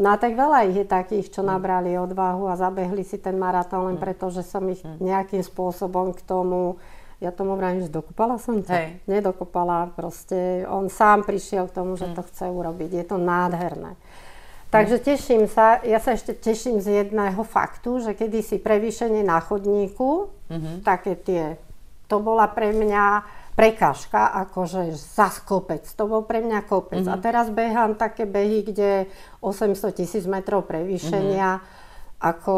[0.00, 3.92] No a tak veľa ich je takých, čo nabrali odvahu a zabehli si ten maratón
[3.92, 4.02] len mm.
[4.02, 4.96] preto, že som ich mm.
[4.96, 6.80] nejakým spôsobom k tomu
[7.20, 8.72] ja tomu vravím, že dokopala som to.
[8.72, 8.96] Hej.
[9.04, 12.16] Nedokopala, proste on sám prišiel k tomu, že mm.
[12.16, 12.90] to chce urobiť.
[12.96, 13.92] Je to nádherné.
[14.70, 20.30] Takže teším sa, ja sa ešte teším z jedného faktu, že kedysi prevýšenie na chodníku,
[20.46, 20.86] mm-hmm.
[20.86, 21.58] také tie,
[22.06, 23.26] to bola pre mňa
[23.60, 25.84] prekážka, akože za kopec.
[26.00, 27.04] To bol pre mňa kopec.
[27.04, 27.20] Mm-hmm.
[27.20, 29.04] A teraz behám také behy, kde
[29.44, 32.24] 800 tisíc metrov prevýšenia, mm-hmm.
[32.24, 32.54] ako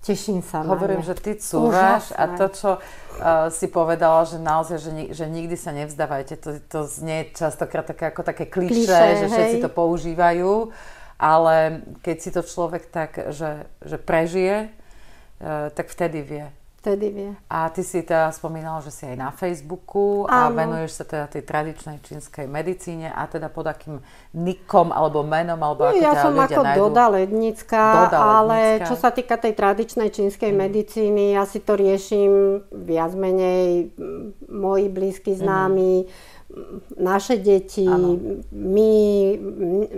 [0.00, 4.90] teším sa Hovorím, že ty cúvaš a to, čo uh, si povedala, že naozaj, že,
[5.12, 9.68] že nikdy sa nevzdávajte, to, to znie častokrát také, ako také klišé, že všetci to
[9.68, 10.72] používajú
[11.20, 14.68] ale keď si to človek tak, že, že prežije, e,
[15.68, 16.48] tak vtedy vie.
[16.80, 17.30] Vtedy vie.
[17.52, 20.56] A ty si teda spomínala, že si aj na Facebooku a Áno.
[20.56, 24.00] venuješ sa teda tej tradičnej čínskej medicíne a teda pod akým
[24.32, 26.80] nikom alebo menom, alebo no, ako Ja som ako nájdu?
[26.80, 30.56] Doda Lednická, Doda ale čo sa týka tej tradičnej čínskej mm.
[30.56, 33.92] medicíny, ja si to riešim viac menej
[34.48, 36.38] moji blízky známi, mm
[36.98, 38.18] naše deti, ano.
[38.50, 38.92] my,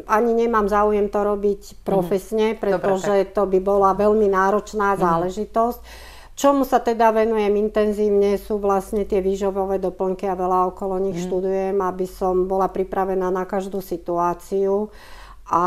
[0.05, 1.77] ani nemám záujem to robiť mhm.
[1.81, 5.01] profesne, pretože Dobre, to by bola veľmi náročná mm.
[6.33, 11.25] Čomu sa teda venujem intenzívne sú vlastne tie výživové doplnky a veľa okolo nich mm.
[11.29, 14.89] študujem, aby som bola pripravená na každú situáciu.
[15.53, 15.65] A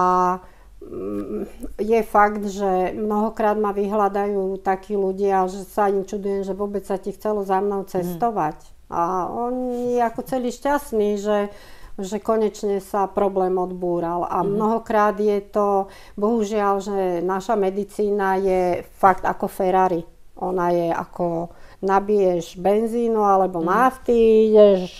[0.81, 1.45] mm,
[1.77, 6.97] je fakt, že mnohokrát ma vyhľadajú takí ľudia, že sa im čudujem, že vôbec sa
[6.97, 7.89] ti chcelo za mnou mhm.
[7.89, 8.57] cestovať.
[8.57, 11.49] Mm a on je ako celý šťastný, že,
[11.97, 14.29] že konečne sa problém odbúral.
[14.29, 14.53] A mm-hmm.
[14.53, 20.05] mnohokrát je to, bohužiaľ, že naša medicína je fakt ako Ferrari.
[20.35, 21.49] Ona je ako
[21.81, 23.65] nabiješ benzínu alebo mm.
[23.65, 24.15] nafty,
[24.51, 24.91] ideš,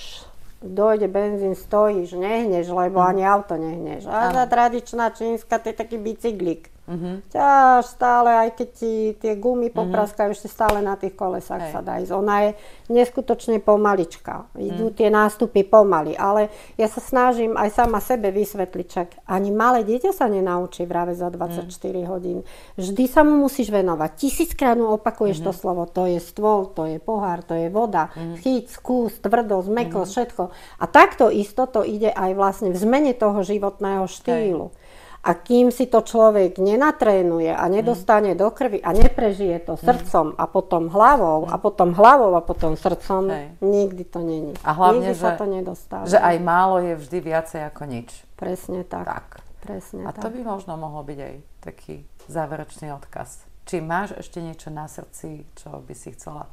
[0.62, 3.08] dojde benzín, stojíš, nehneš, lebo mm.
[3.08, 4.08] ani auto nehneš.
[4.08, 6.75] A tá tradičná čínska, to je taký bicyklik.
[6.86, 7.18] Uh-huh.
[7.34, 9.76] Ťaž stále, aj keď ti tie gumy mhm.
[9.76, 10.38] popraskajú, uh-huh.
[10.38, 11.74] ešte stále na tých kolesách Hej.
[11.74, 12.14] sa dá ísť.
[12.14, 12.50] Ona je
[12.94, 14.46] neskutočne pomalička.
[14.54, 14.98] Idú uh-huh.
[14.98, 20.14] tie nástupy pomaly, ale ja sa snažím aj sama sebe vysvetliť, čak ani malé dieťa
[20.14, 22.06] sa nenaučí vrave za 24 uh-huh.
[22.06, 22.46] hodín.
[22.78, 24.10] Vždy sa mu musíš venovať.
[24.22, 25.50] Tisíckrát mu opakuješ uh-huh.
[25.50, 25.90] to slovo.
[25.90, 28.14] To je stôl, to je pohár, to je voda.
[28.14, 28.38] Uh-huh.
[28.38, 30.14] Chyť, skús, tvrdosť, mekosť, uh-huh.
[30.14, 30.44] všetko.
[30.54, 34.70] A takto isto to ide aj vlastne v zmene toho životného štýlu.
[34.70, 34.85] Hej.
[35.26, 40.46] A kým si to človek nenatrénuje a nedostane do krvi a neprežije to srdcom a
[40.46, 43.58] potom hlavou a potom hlavou a potom srdcom, Hej.
[43.58, 44.54] nikdy to není.
[44.62, 46.06] A hlavne, nikdy že, sa to nedostáva.
[46.06, 48.10] že aj málo je vždy viacej ako nič.
[48.38, 49.06] Presne tak.
[49.10, 49.28] tak.
[49.66, 50.22] Presne a tak.
[50.22, 53.50] to by možno mohol byť aj taký záverečný odkaz.
[53.66, 56.46] Či máš ešte niečo na srdci, čo by si chcela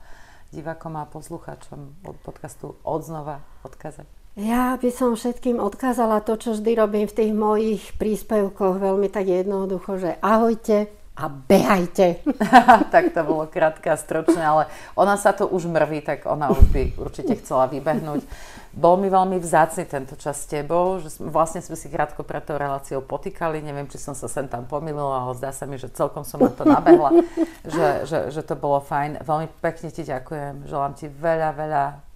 [0.48, 4.21] divákom a poslucháčom od podcastu odznova odkazať?
[4.32, 9.28] Ja by som všetkým odkázala to, čo vždy robím v tých mojich príspevkoch, veľmi tak
[9.28, 12.24] jednoducho, že ahojte a behajte.
[12.96, 16.64] tak to bolo krátke a stročné, ale ona sa to už mrví, tak ona už
[16.72, 18.24] by určite chcela vybehnúť.
[18.72, 22.56] Bol mi veľmi vzácny tento čas s tebou, že vlastne sme si krátko pred tou
[22.56, 26.24] reláciou potýkali, neviem, či som sa sem tam pomýlila, ale zdá sa mi, že celkom
[26.24, 27.20] som na to nabehla,
[27.68, 29.20] že, že, že to bolo fajn.
[29.20, 32.11] Veľmi pekne ti ďakujem, želám ti veľa, veľa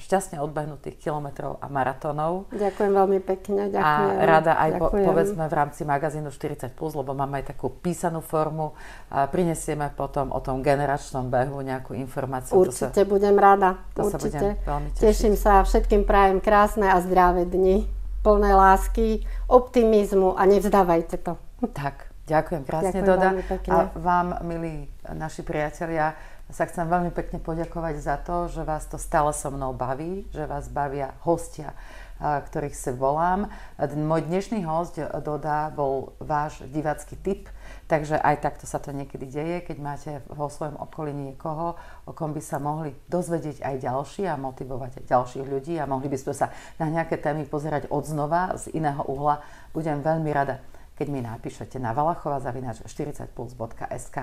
[0.00, 2.48] šťastne odbehnutých kilometrov a maratónov.
[2.56, 3.68] Ďakujem veľmi pekne.
[3.68, 4.16] Ďakujem.
[4.16, 8.72] A rada aj po, povedzme v rámci magazínu 40+, lebo máme aj takú písanú formu,
[9.12, 12.56] a prinesieme potom o tom generačnom behu nejakú informáciu.
[12.56, 13.84] Určite sa, budem rada.
[13.92, 14.32] To Určite.
[14.32, 15.04] sa budem veľmi tešiť.
[15.04, 17.84] Teším sa, všetkým prajem krásne a zdravé dni,
[18.24, 21.36] plné lásky, optimizmu a nevzdávajte to.
[21.76, 23.28] Tak, ďakujem krásne, ďakujem Doda.
[23.68, 26.16] A vám, milí naši priatelia,
[26.52, 30.44] sa chcem veľmi pekne poďakovať za to, že vás to stále so mnou baví, že
[30.44, 31.72] vás bavia hostia,
[32.20, 33.48] ktorých si volám.
[33.80, 37.48] Môj dnešný host, Doda, bol váš divácky typ,
[37.88, 42.36] takže aj takto sa to niekedy deje, keď máte vo svojom okolí niekoho, o kom
[42.36, 46.36] by sa mohli dozvedieť aj ďalší a motivovať aj ďalších ľudí a mohli by sme
[46.36, 49.40] sa na nejaké témy pozerať odznova z iného uhla.
[49.72, 50.60] Budem veľmi rada
[50.98, 54.16] keď mi napíšete na valachova.40plus.sk.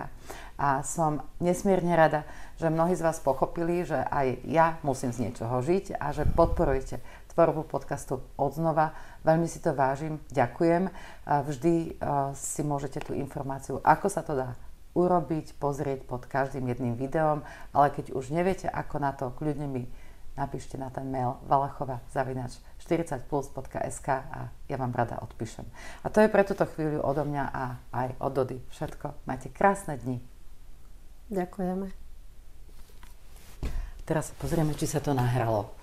[0.59, 2.23] A som nesmierne rada,
[2.61, 7.01] že mnohí z vás pochopili, že aj ja musím z niečoho žiť a že podporujete
[7.33, 8.91] tvorbu podcastu odznova.
[9.23, 10.89] Veľmi si to vážim, ďakujem.
[11.25, 11.95] Vždy
[12.35, 14.55] si môžete tú informáciu, ako sa to dá
[14.97, 19.85] urobiť, pozrieť pod každým jedným videom, ale keď už neviete, ako na to, kľudne mi
[20.39, 25.67] napíšte na ten mail valachova.40plus.sk a ja vám rada odpíšem.
[26.01, 29.27] A to je pre túto chvíľu odo mňa a aj od Dody všetko.
[29.27, 30.23] Majte krásne dni.
[31.27, 31.91] Ďakujeme.
[34.07, 35.78] Teraz pozrieme, či sa to nahralo.